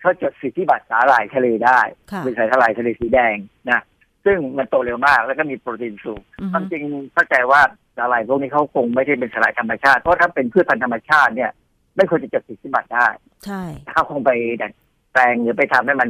[0.00, 1.80] เขาจดสิทธิบัตรสาหร่ายทะเลได้
[2.12, 3.36] ค่ะเป็นสาหร่ายทะเลสีแดง
[3.70, 3.80] นะ
[4.24, 7.60] ซึ่งมันโตเร็วมาก แล้วก็มีโปรตีนสูงอือคฮึวามจริงเข้าใจว่า
[7.96, 11.50] สาหร่ายพวกนี้เขาคงไม่ใช่เป็นสาหร่ายธรรมชาติ เพราะถ้าเป็นพืชพันธุ์ธรรมชาติเนี่ย
[11.96, 13.06] ไม่ควรจะจดสิทธิบัตรได้
[13.44, 13.62] ใช่
[13.92, 14.30] เขาคงไป
[14.62, 14.72] ดัด
[15.12, 16.08] แปลงหรือไปทำให้มัน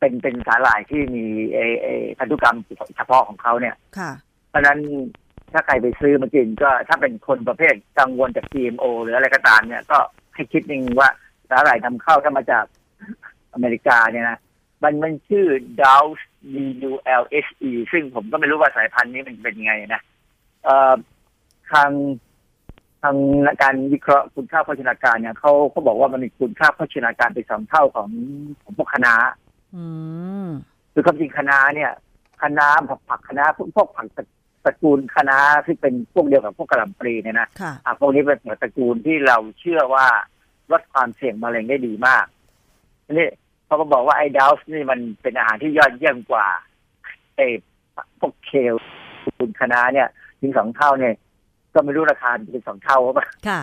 [0.00, 1.86] เป็นเป็นสาหร่ายที่มีเอเอ
[2.18, 2.56] พันธุกรรม
[2.96, 4.10] เฉพาะของเขาเนี่ย ค่ะ
[4.48, 4.78] เพราะฉะนั้น
[5.52, 9.98] ถ้าใครไปซื้อมากินก็ถ้าเป็นคนประเภทกังวลจาก GMO หรืออะไรก็ตามเนี่ย ก็
[10.34, 11.08] ให้คิดนึงว่า
[11.50, 12.64] สาหร่ายนำเข้าถ้ามาจาก
[13.54, 14.38] อเมริกาเนี่ยนะ
[14.82, 15.46] มันมันชื่อ
[15.82, 16.18] d o u s
[16.54, 16.56] D
[16.90, 20.02] U L S E ซึ่งผมก็ไม่รู้ว่าสายพันธุ์นี้มันเป็นยังไงนะ
[20.64, 20.94] เอ่อ
[21.72, 21.90] ทาง
[23.02, 23.16] ทาง
[23.62, 28.08] การวิเคราะห์คุณค่าโภชนาการเนี่ยเขาเขาบอกว่ามันมีคุณค่าโภชนาการเป็นสองเท่าของ
[28.62, 29.14] ของพวกคณะ
[29.74, 29.84] อื
[30.46, 30.48] ม
[30.92, 31.92] คือความจริงคะน้าเนี่ย
[32.40, 34.24] คะน้าผักผักคะน้าพวกพวกผักตระ
[34.64, 40.06] ตระกูลคะน้าที่เป็นพวกเดียวกับพวกกระหล่ำปลีเนี่ยนะค่ะอะพวกนี้เป็นตระกูลที่เราเชื่อว่า
[40.72, 42.26] ลดความเสี่ยงมะเร็งได้ดีมาก
[43.06, 43.28] ทีนี่
[43.72, 46.46] เขาก็บอกว่าไอ้ดาวส์นี่มันเป็นอาหารที่ยอดเยี่ยมกว่า
[47.36, 47.46] ไอ้
[48.20, 48.74] พวกเคล
[49.38, 50.08] คุณคะน้าเนี่ย
[50.40, 51.14] ถึงสองเท่าเนี่ย
[51.74, 53.60] ก็ไม่รู้ราคาเป็นสองเท่าหรือเปล่าค่ะ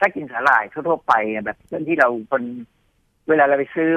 [0.00, 2.42] ถ้ากินสาหร่ายทั่วๆไปเนี่ยแบบที่เราคน
[3.28, 3.88] เวลาเราไปซื้อ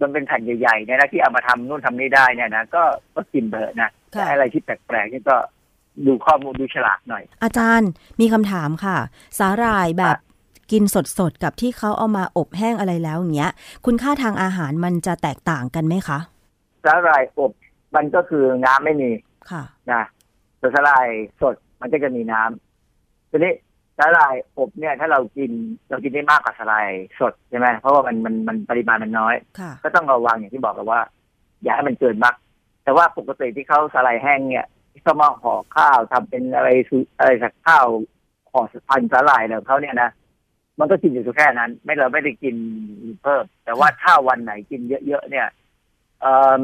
[0.00, 2.82] มันเป็นแผ่นใหญ่ๆเนี่ยนะที่เอามาทำนู่นทำนี่ได้เนี่ยนะก็
[3.14, 5.36] ก็กินเถอะนะค่ะแต่อะไรที่แปลกๆนี่ก็
[6.06, 7.90] ดูข้อมูลดูฉลากหน่อย อาจารย์
[8.20, 8.96] มีคำถามค่ะ
[9.38, 10.16] สาหร่ายแบบ
[10.72, 10.82] กิน
[11.18, 13.52] สดๆ กับที่เขาเอามาอบแห้งอะไรแล้วอย่างเงี้ย
[13.86, 16.18] คุณค่าทางอาหารมันจะแตกต่างกันไหมคะ
[16.84, 17.52] สาหร่ายอบ
[17.96, 19.10] มันก็คือน้ำไม่มี
[19.50, 19.62] ค่ะ
[19.92, 20.02] นะ
[20.58, 21.06] แต่สาหร่าย
[21.40, 23.52] สดมันก็จะมีน้ำทีนี้
[23.98, 25.50] สาหร่ายอบเนี่ย ถ้าเรากิน
[25.90, 26.88] เรากินได้มากกว่าสาหร่าย
[27.20, 31.00] สดใช่ไหมเพราะว่ามันมันมันปริมาณมันน้อยค่ะก็ต้องระวังอย่างที่บอกกันว่า
[31.62, 32.34] อย่าให้มันเกินมาก
[32.84, 37.86] แต่ว่าปกติที่เขาสาหร่ายแห้งเนี่ยที่เขามาห่อข้าวทำเป็นอะไรสุอะไรสักข้าว
[38.52, 40.10] ห่อพันสาหร่ายของเขาเนี่ยนะ
[40.78, 42.56] มันก็กินอยู่แค่นั้น ไม่เราไม่ได้กิน
[43.22, 45.48] เพิ่มแต่ว่าถ้าวันไหนกินเยอะๆเนี่ย
[46.20, 46.62] เอ่อ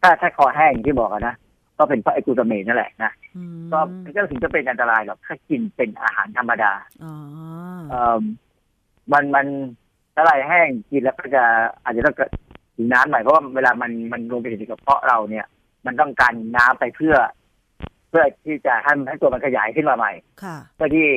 [0.00, 1.34] ถ้าถ้าคอแห้งอย่างที่บอกอะนะ
[1.78, 3.78] ก็เป็นเพราะไอกูตาเมนนั่นแหละนะอืมก็
[4.16, 6.72] ก็ถึงจะเป็นอันตรายหรอกถ้ากินเป็นอาหารธรรมดา
[7.04, 7.14] อ๋อ
[7.90, 8.20] เอ่อ
[9.12, 9.46] มันมัน
[10.14, 11.44] สาหร่ายแห้งกินแล้วก็จะ
[11.84, 12.14] อาจจะต้อง
[12.76, 15.46] กินน้ำหน่อยเพราะว่าเวลามันมันลงไปถึงกระเพาะเราเนี่ย
[15.86, 17.16] มันต้องการน้ำไปเพื่อ
[18.08, 21.08] เพื่อที่จะให้ให้ตัวมันขยายขึ้นมาใหม่ค่ะเพื่อที่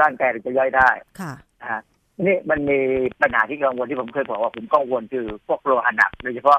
[0.00, 0.88] ร่างกายเราจะย่อยได้
[1.20, 1.82] ค่ะนะฮะ
[2.20, 2.78] นี่มันมี
[3.22, 6.58] ปัญหาที่กังวลที่ผมเคยบอกว่าผมกังวลคือพวกโลหะหนักโดยเฉพาะ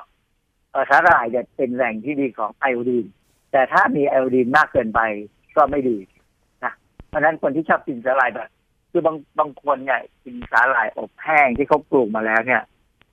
[0.71, 3.05] เอ่อสาหร่ายเนี่ยเป็นแหล่งที่ดีของไอโอดีน
[3.51, 5.01] แต่ถ้ามีไอโอดีนมากเกินไป
[5.55, 5.97] ก็ไม่ดี
[6.63, 6.73] นะ
[7.07, 8.49] เพราะฉะนั้นคนที่ชอบกินสาหร่ายแบบ
[8.91, 12.61] คือบางบางคนเนี่ยกินสาหร่ายอบแห้งที่เขาปลูกมาแล้วเนี่ย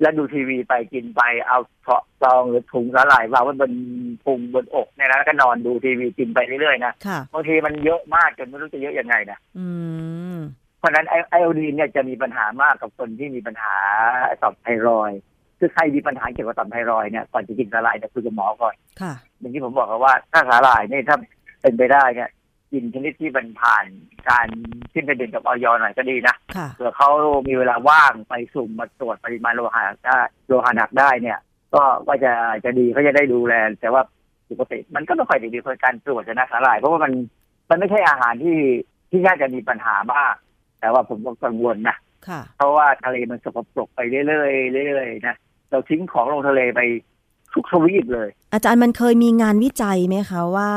[0.01, 3.73] แล้วดูทีวีไปกินไปเอาเถาะซองหรือถุงสาหร่ายวางไว้บน
[4.25, 9.67] พุงบนอกเนี่ยนะแล้วก็นอนดูทีวีกินไปเรื่อยๆนะค่ะ บางทีมันเยอะมากจนไม่รู้จะเยอะยังไงนะอื
[10.37, 10.39] ม
[10.79, 13.75] เพราะฉะนั้นไอไอโอดีนเนี่ยจะมีปัญหามากกับคนที่มีปัญหา
[14.43, 15.21] ต่อมไทรอยด์
[15.59, 21.17] คือใครมีปัญหาเกี่ยวกับต่อมไทรอยด์เนี่ยก่อนจะกินสาหร่ายเนี่ยคุยกับหมอก่อน ค่ะ อย่างที่ผมบอกครับว่าถ้าสาหร่ายเนี่ยถ้า
[21.63, 22.29] เป็นไปได้เนี่ย
[22.73, 23.85] กินชนิดที่มันผ่าน
[24.29, 24.49] การ
[24.93, 27.11] ขึ้นทะเบียนกับออยหน่อยก็ดีนะค่ะเผื่อเขา
[27.49, 31.39] มีเวลาว่างไปสุ่มมาตรวจปริมาณโลหะได้โลหะหนักได้เนี่ย
[31.75, 32.33] ก็ว่าจะ
[32.65, 34.03] จะดีเขาจะได้ดูแล แต่ว่า
[34.51, 37.13] ปกติมันก็ไม่ค่อยได้ดีเพราะการตรวจนะสาหร่าย เพราะว่ามัน
[37.71, 38.59] มันไม่ใช่อาหารที่
[39.11, 40.35] ที่น่าจะมีปัญหามาก
[40.81, 41.97] แต่ว่าผมก็กังวลนะ
[42.29, 44.47] ค่ะเพราะว่าทะเลมันสกปรกไปเรื่อ
[44.83, 45.37] ยๆเรื่อยๆนะ
[45.71, 46.81] เราทิ้งของลงทะเลไป
[47.55, 50.71] ทุกทวีปเลย อาจารย์มันเคยมีงานวิจัยไหมคะว่า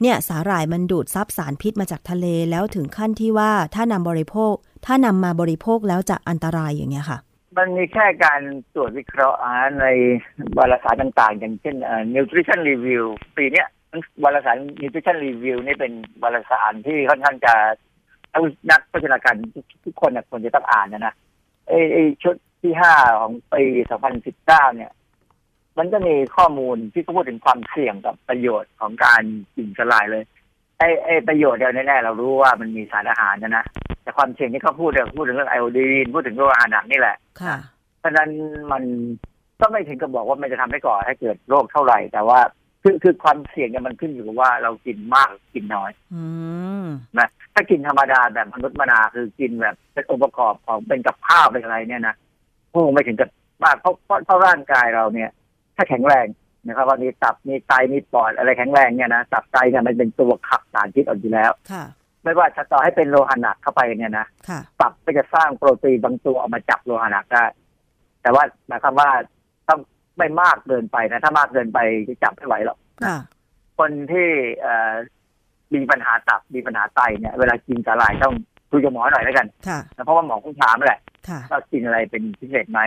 [0.00, 4.54] เนี่ยสาหร่ายมันดูดซับสารพิษมาจากทะเลแล้วถึงขั้นที่ว่าถ้านำบริโภค
[4.86, 7.18] ถ้านำมาบริโภคแล้วจะอันตรายอย่างเงี้ยค่ะ
[7.58, 8.40] มันมีแค่การ
[8.74, 9.86] ตรวจวิเคราะห์อาหารใน
[10.58, 13.04] วารสารต่างๆ อย่างเช่นเอ่อ nutrition review
[13.36, 13.68] ปีเนี้ย
[14.24, 15.92] วารสาร nutrition review นี่เป็น
[16.22, 17.54] วารสารที่ค่อนข้างจะ
[18.70, 19.34] นักโภชนาการ
[19.84, 21.14] ทุกคนเนี่ยควรจะต้องอ่านนะนะ
[21.68, 23.62] ไอ้ไอ้ชุดที่ห้าของปี
[24.20, 24.90] 2019 เนี่ย
[25.78, 29.22] มันก็มีข้อมูลที่เขาพูดถึงความเสี่ยงกับประโยชน์ของการ
[29.56, 30.24] กินสลายเลย
[30.78, 33.64] ไอ้ไอ้ประโยชน์เดียวแน่ๆเรารู้ว่ามันมีสารอาหารนะนะ
[34.02, 37.56] แต่ความเสี่ยงที่เขาพูดเนี่ยพูดถึงเรื่องไอโอดีนพูดถึงโรคอาหารหนักนี่แหละ ค่ะ
[37.98, 38.30] เพราะฉะนั้น
[38.72, 38.82] มัน
[39.60, 42.40] ก็ไม่ถึงกับบอกว่ามันจะทำให้ก่อให้เกิดโรคเท่าไหร่ แต่ว่า
[42.82, 46.24] คือคือความเสี่ยงเนี่ยมันขึ้นอยู่กับว่าเรากินมากหรือกินน้อยอื
[46.84, 46.86] ม
[47.18, 52.14] นะถ้ากินธรรมดาแบบมนุษย์มนาคือกินแบบเป็นองค์ประกอบของเป็นกับข้าวเป็นอะไรเนี่ยนะ
[52.72, 53.30] คงไม่ถึงกับ
[53.64, 55.30] มากเพราะเพราะเพราะร่างกายเราเนี่ย
[55.76, 56.26] ถ้าแข็งแรง
[56.66, 61.84] นะครับว่ามีตับมีไตมีปอดอะไรแข็งแรงเนี่ยนะตับไตเนี่ยมันเป็นตัวขับสารพิษออกอยู่แล้วค่ะ
[62.22, 67.44] ไม่ว่าจะต่อให้เป็นโลหะหนักเข้าไปเนี่ยนะค่ะตับก็จะสร้างโปรตีนบางตัวออกมาจับโลหะหนักได้
[68.22, 69.10] แต่ว่าหมายความว่า
[69.68, 69.80] ต้อง
[70.18, 73.18] ไม่มากเกินไปนะ ถ้ามากเกินไปจะจับไม่ไหวหรอกค่ะ
[73.78, 74.28] คนที่
[74.60, 74.92] เอ่อ
[75.74, 78.34] มีปัญหาตับมีปัญหาไตเนี่ย เวลากินสาหร่ายต้อง
[78.70, 82.80] คุยกับหมอหน่อยแล้วกันค่ะนะเพราะว่าหมอคงถามแหละค่ะว่ากินอะไรเป็นพิเศษไหม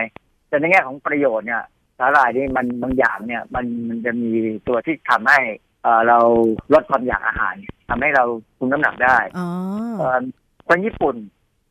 [0.48, 1.62] แต่ในแง่ของประโยชน์เนี่ย
[1.98, 4.30] สาหร่ายนี่มันบางอย่างเนี่ย มันมันจะมี
[4.68, 5.38] ตัวที่ทำให้
[5.82, 6.18] เอ่อเรา
[6.72, 7.54] ลดความอยากอาหาร
[7.90, 8.24] ทำให้เรา
[8.58, 9.48] คุมน้ำหนักได้อ๋อ
[9.98, 10.18] เอ่อ
[10.68, 11.16] คนญี่ปุ่น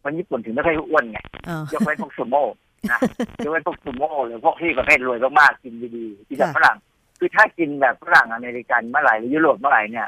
[0.03, 1.19] คนญี่ปุ่นถึงไม่ค่อยอ้วนไง
[1.49, 2.45] อ๋อยกเว้นพวกซูโม่
[2.91, 2.99] นะ
[3.43, 6.77] ยกเว้นพวกซูโม่หรือพวกที่ประเภทรวยมากๆกินดีๆกินแบบค่ะฝรั่ง
[7.19, 10.07] คือถ้ากินแบบฝรั่งอเมริกันเมื่อไหร่หรือยุโรปเมื่อไหร่เนี่ย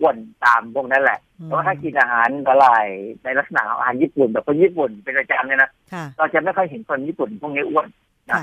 [0.00, 2.86] อ้วนตามพวกนั้นแหละแต่ว่าถ้ากินอาหารละลาย
[3.24, 7.86] ในลักษณะของอาหารญี่ปุ่นแบบคนญี่ปุ่นเป็นประจำเนี่ยนะค่ะเราจะไม่ค่อยเห็นคนญี่ปุ่นพวกนี้อ้วน
[8.30, 8.42] ค่ะ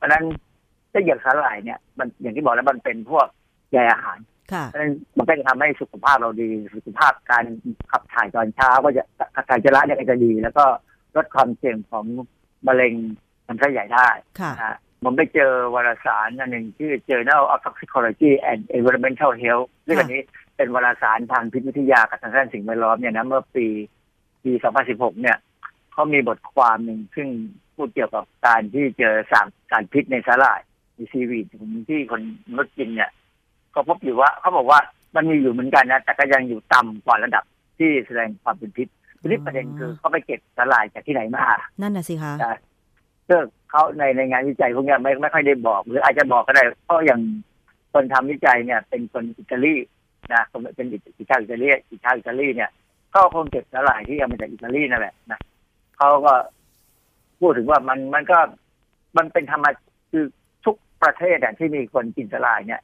[0.00, 0.24] เพราะฉะนั้น
[0.92, 3.26] ถ้าอย่างสาหร่ายเนี่ย มันอย่างที่บอกแล้วมันเป็นพวก
[3.70, 4.18] ใยอาหาร
[4.52, 7.44] ค่ะเพราะฉะนั้นมันก็จะทำให้สุขภาพเราดีสุขภาพการ
[7.90, 9.04] ขับถ่ายตอนเช้าก็จะ
[9.48, 10.64] การจะระเนี่ยก็จะดี แล้วก็
[11.16, 12.04] ลดความเสี่ยงของ
[12.66, 12.94] มะเร็ง
[13.48, 14.08] ลำไส้ใหญ่ได้
[14.40, 20.20] ค่ะนะฮะผมไปเจอวารสารอันหนึ่งชื่อ Journal of Toxicology and Environmental Health ซึ่งอันนี้
[20.56, 23.66] เป็นวารสารทางพิษวิทยากับทางด้านสิ่งแวดล้อมเนี่ยนะเมื่อปี
[24.44, 24.52] ปี
[24.86, 25.36] 2016 เนี่ย
[25.92, 27.28] เขามีบทความหนึ่งซึ่ง
[27.80, 30.60] พูดเกี่ยวกับการที่เจอสารสารพิษในสาหร่าย
[30.96, 31.46] มี seaweed
[31.88, 32.20] ที่คน
[32.50, 33.10] มนุษย์กินเนี่ย
[33.74, 34.80] ก็พบอยู่ว่าเขาบอกว่า
[35.14, 37.44] มันมีอยู่เหมือนกันนะ แต่ก็ยังอยู่ต่ำกว่าระดับ
[37.78, 38.88] ที่แสดงความเป็นพิษ
[39.20, 41.44] ทีนี้ประเด็นคือเขาไปเก็บสาหร่ายจากที่ไหนมา
[41.80, 42.58] นั่นน่ะสิคะนะ
[43.28, 47.20] ซึ่งเขาในในงานวิจัยพวกเนี้ยไม่ไม่ค่อยได้บอก หรืออาจจะบอกก็ได้เพราะอย่าง
[47.92, 49.74] คนทำวิจัยเนี่ย เป็นคนอิตาลี
[50.32, 50.86] นะคนเป็น
[51.18, 52.70] อิชาวอิตาลีอิชาวอิตาลีเนี่ย
[53.14, 55.40] ก็คงเก็บสาหร่ายที่เอามาจากอิตาลีนั่นแหละนะ
[55.96, 56.32] เขาก็
[57.40, 58.38] พูดถึงว่ามันมันก็
[59.16, 59.70] มันเป็นธรรมะ
[60.12, 60.24] คือ
[60.64, 62.82] ทุกประเทศอะที่มีคนกินสาหร่ายเนี่ย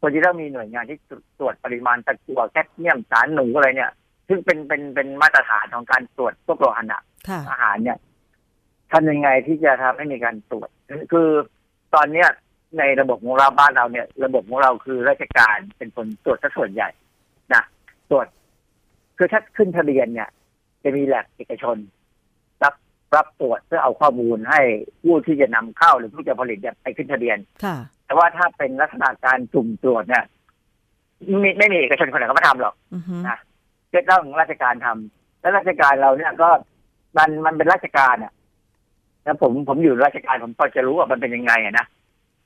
[0.00, 0.98] ควรจะต้องมีหน่วยงานที่
[1.38, 3.92] ตรวจปริมาณตะกั่วแคดเมียมสารหนูอะไรเนี่ย
[4.28, 7.98] ซึ่งเป็นเป็นเป็นมาตรฐานของการตรวจพวกโลหะหนักค่ะอาหารเนี่ย
[8.92, 10.68] ทำยังไงที่จะทำให้มีการตรวจ
[11.12, 11.28] คือ
[11.94, 12.28] ตอนเนี้ย
[12.78, 16.88] ในระบบของเราบ้านเราเนี่ย ระบบของเราคือราชการเป็นคนตรวจซะส่วนใหญ่
[17.54, 17.62] นะ
[18.10, 18.26] ตรวจ
[19.18, 20.28] คือถ้าขึ้นทะเบียนเนี่ย
[20.84, 21.76] จะมีแลบเอกชน
[23.16, 24.60] รับรับตรวจเพื่อเอาข้อมูลให้
[25.02, 30.24] ผู้ที่จะนำเข้าหรือผู้จะผลิตเนี่ยไปขึ้นทะเบียนค่ะแต่ว่าถ้าเป็นลักษณะการสุ่มตรวจเนี่ย
[31.40, 33.38] ไม่ไม่มีเอกชนคนไหนเขามาทำหรอกอือฮึนะ
[33.94, 36.48] จะต้องราชการทำแล้วราชการเราเนี่ยก็
[37.16, 38.32] มันมันเป็นราชการอะ
[39.24, 41.86] แล้วผมผมอยู่ราชการผมพอจะรู้ว่ามันเป็นยังไงอะนะ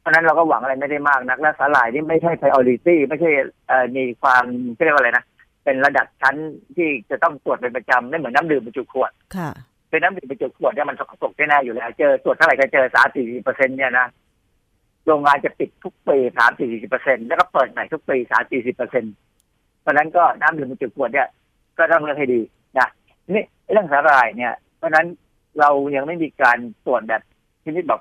[0.01, 3.31] เพราะฉะนั้นเราก็หวังอะไรไม่ได้มากนักและสาหร่ายนี่ไม่ใช่ priority ไม่ใช่
[3.69, 4.45] เอ่อมีความ
[4.75, 5.25] เรียกว่าอะไรนะ
[5.65, 6.37] เป็นระดับชั้น
[6.77, 9.51] ที่จะต้องตรวจเป็นประจำไม่เหมือนน้ำดื่มบรรจุขวดค่ะ
[9.95, 14.07] เป็นน้ำดื่มบรรจุขวดเนี่ยมันสกปรกแน่ๆอยู่แล้ว เจอตรวจเท่าไหร่ก็เจอสามสี่เปอร์เซ็นต์เนี่ยนะ
[15.07, 19.15] โรงงานจะปิดทุกปีสามสี่สิบเปอร์เซ็นต์แล้วก็เปิดใหม่ทุกปีสามสี่สิบเปอร์เซ็นต์
[19.81, 21.29] เพราะนั้นก็น้ำดื่มบรรจุขวดเนี่ย
[21.79, 22.41] ก็ต้องเลือกให้ดี
[22.79, 22.89] นะ
[23.35, 25.07] นี่เรื่องสาหร่ายเนี่ย เพราะนั้น
[25.61, 27.23] เรายังไม่มีการตรวจแบบ
[27.63, 27.93] ที่นี่บ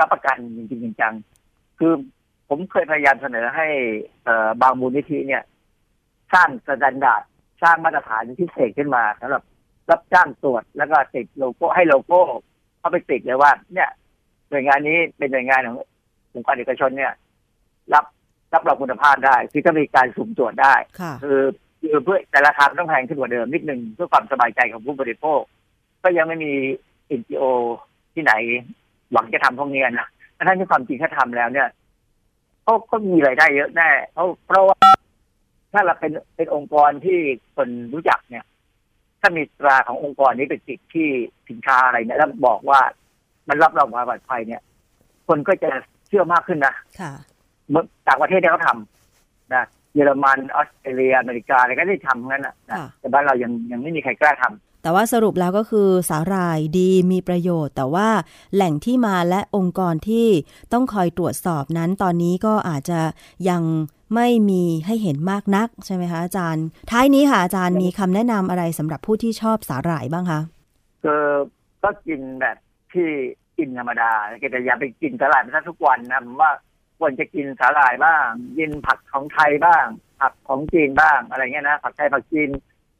[0.00, 1.14] รับประกันจริงจัง
[1.78, 1.92] คือ
[2.48, 3.66] ผมเคยพยายามเสนอให้
[4.24, 5.42] เออบางมูลนิธิเนี่ย
[6.32, 7.22] สร้าง standard
[7.62, 9.42] สร้างมาตรฐานพิเศษขึ้นมาสำหรับ
[9.90, 12.20] รับจ้างตรวจแล้วก็ติดโลโก้ให้โลโก้
[12.78, 13.90] เข้าไปติดเลยว่า เนี่ย
[14.50, 15.76] หน่วยงานนี้เป็นหน่วยงานของ
[16.34, 17.12] องค์การเอกชนเนี่ย
[17.94, 18.04] รับ
[18.52, 21.40] รับรองคุณภาพได้คือจะมีการสุ่มตรวจได้ค่ะคือ
[21.80, 25.40] คือเพื่อแต่ราคาต้องแพงขึ้นกว่าเดิมนิดนึงเพื่อความสบายใจของผู้บริโภค
[26.02, 26.52] ก็ยังไม่มี
[27.18, 27.44] NGO
[28.14, 28.32] ที่ไหน
[29.12, 31.68] หวังจะทำพวกนี้นะถ้าที่ความจริงถ้าทำแล้วเนี่ย
[32.62, 34.78] เขาก็มีรายได้เยอะแน่เพราะเพราะว่า
[35.72, 37.18] ถ้าเราเป็นเป็นองค์กรที่
[37.56, 38.44] คนรู้จักเนี่ย
[39.24, 41.08] ถ้ามีตราขององค์กรนี้ไปติดที่
[41.48, 42.80] สินค้าอะไรเนี่ยแล้วบอกว่า
[43.48, 44.60] มันรับรองความปลอดภัยเนี่ย
[45.28, 45.70] คนก็จะ
[46.08, 47.12] เชื่อมากขึ้นนะค่ะ
[47.70, 49.64] เมื่อต่างประเทศเนี่ยเขาทำนะ
[49.94, 58.08] เยอรมันออสเตรเลียอเมริกาอะไรก็ได้ทำงั้นนะนะค่ะแต่บ้านเรายังยังไม่มีใครกล้าทำ แต่ว่าสรุปแล้วก็คือสาหร่ายดีมีประโยชน์ แต่ว่า
[58.54, 60.28] แหล่งที่มาและองค์กรที่
[60.72, 63.00] ต้องคอยตรวจสอบนั้นตอนนี้ก็อาจจะ
[63.48, 63.62] ยัง
[64.14, 70.40] ไม่มีให้เห็นมากนักใช่ไหมคะอาจารย์ ท้ายนี้ค่ะอาจารย์มีคำแนะนำอะไรสำหรับผู้ที่ชอบสาหร่ายบ้างคะ
[71.02, 71.24] คือ
[71.82, 72.56] ก็กินแบบ
[72.92, 73.08] ที่
[73.58, 74.12] กินธรรมดา
[74.52, 76.52] แต่อย่าไปกินสาหร่ายไปซะทุกวันนะผมว่า
[76.98, 78.26] ควรจะกินสาหร่ายบ้าง
[78.58, 79.84] กินผักของไทยบ้าง
[80.20, 82.48] ผักของจีนบ้างอะไรเงี้ยนะผักไทยผักจีน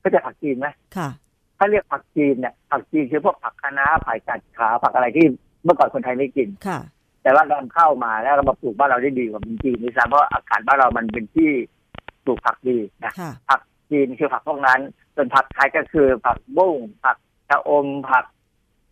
[0.02, 5.26] ก็จะผักจีนไหมค่ะถ้าเรียกผักจีนเนี่ยผักจีนคือพวกผักคะน้าผักกัดขาผักอะไรที่
[5.64, 6.78] เมื่อก่อนคนไทยไม่กินค่ะ
[7.22, 11.50] แต่ว่าเราเข้ามาแล้วเรามาปลูกบ้านเราได้ดีกว่าเมืองจีนด้วยซ้ำเพราะอากาศบ้านเรามันเป็นที่
[12.24, 13.60] ปลูกผักดีนะค่ะผัก
[13.90, 14.80] จีนคือผักพวกนั้น
[15.14, 17.16] ส่วนผักไทยก็คือผักบุ้งผัก
[17.48, 18.24] ชะอมผัก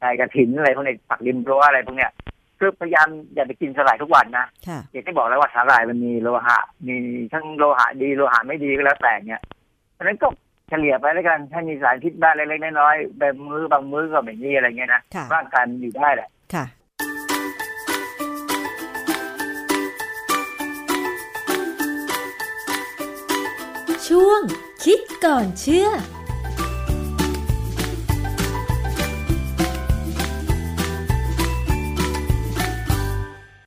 [0.00, 2.12] ไก่กระถินอะไรพวกนี้ผักริมรั้วอะไรพวกเนี้ย
[2.58, 6.96] คือพยายามอย่าไปกินสาหร่ายทุกวันนะค่ะอย่างที่บอกแล้วว่าสาหร่ายมันมีโลหะ มี
[7.32, 9.42] ทั้งโลหะดีโลหะไม่ดีก็แล้วแต่เนี่ย
[9.92, 16.64] เพราะฉะนั้นก็เฉลี่ยไปแล้วกัน ถ้ามีสารพิษบ้างเล็กๆน้อยๆแบบมือบางมื้อก็ไม่มีอะไรเงี้ยนะค่ะร่างกายมันอยู่ได้แหละค่ะ
[24.08, 24.40] ช่วง
[24.84, 25.88] คิดก่อนเชื่อ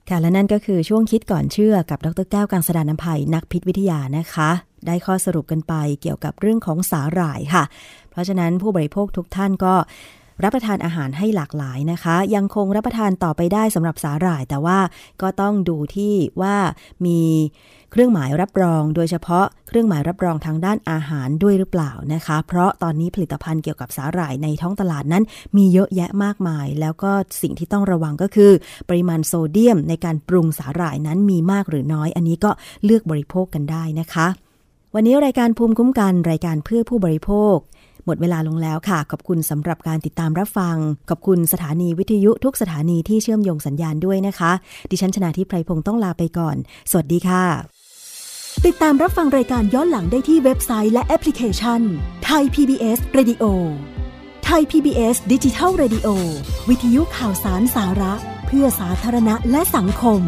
[0.10, 4.52] ค่ะและนั่นก็คือช่วงคิดก่อนเชื่อกับดรแก้วกังสดานนภัยนักพิษวิทยานะคะ
[4.88, 7.64] ได้ข้อสรุปกันไปเกี่ยวกับเรื่องของสาหร่ายค่ะ
[8.12, 9.74] เพราะฉะนั้นผู้บริโภคทุกท่านก็
[10.44, 14.80] รับประทานอาหารให้หลากหลายนะคะ ยังคงรับประทานต่อไปได้สำหรับสาหร่าย แต่ว่า
[15.22, 16.56] ก็ต้องดูที่ว่า
[17.06, 17.20] มี
[17.92, 25.24] เครื่องหมายรับรอง โดยเฉพาะเครื่องหมายรับรองทางด้านอาหารด้วยหรือเปล่านะคะ เพราะตอนนี้ผลิตภัณฑ์เกี่ยวกับสาหร่ายในท้องตลาดนั้น
[25.58, 27.12] มีเยอะแยะมากมาย แล้วก็
[27.42, 28.52] สิ่งที่ต้องระวังก็คือ
[28.90, 32.52] ปริมาณโซเดียมในการปรุงสาหร่ายนั้นมีมากหรือน้อย อันนี้ก็
[32.86, 34.28] เลือกบริโภคกันได้นะคะ
[34.98, 37.56] วันนี้รายการภูมิคุ้มกันรายการเพื่อผู้บริโภค
[38.06, 40.76] หมดเวลาลงแล้วค่ะ ขอบคุณสำหรับการติดตามรับฟัง
[41.10, 44.52] ขอบคุณสถานีวิทยุทุกสถานีที่เชื่อมโยงสัญญาณด้วยนะคะ
[44.92, 46.56] ดิฉันชนะทิพไพรพงศ์ต้องลาไปก่อน
[46.92, 47.44] สวัสดีค่ะ
[48.66, 51.82] ติดตามรับฟังรายการย้อนหลังได้ที่เว็บไซต์และแอปพลิเคชัน
[52.26, 53.44] ไทย PBS Radio
[54.46, 56.08] ไทย PBS ดิจิทัล Radio
[56.70, 58.14] วิทยุข่าวสารสาระ
[58.48, 60.22] เพื่อสาธารณะและสังคม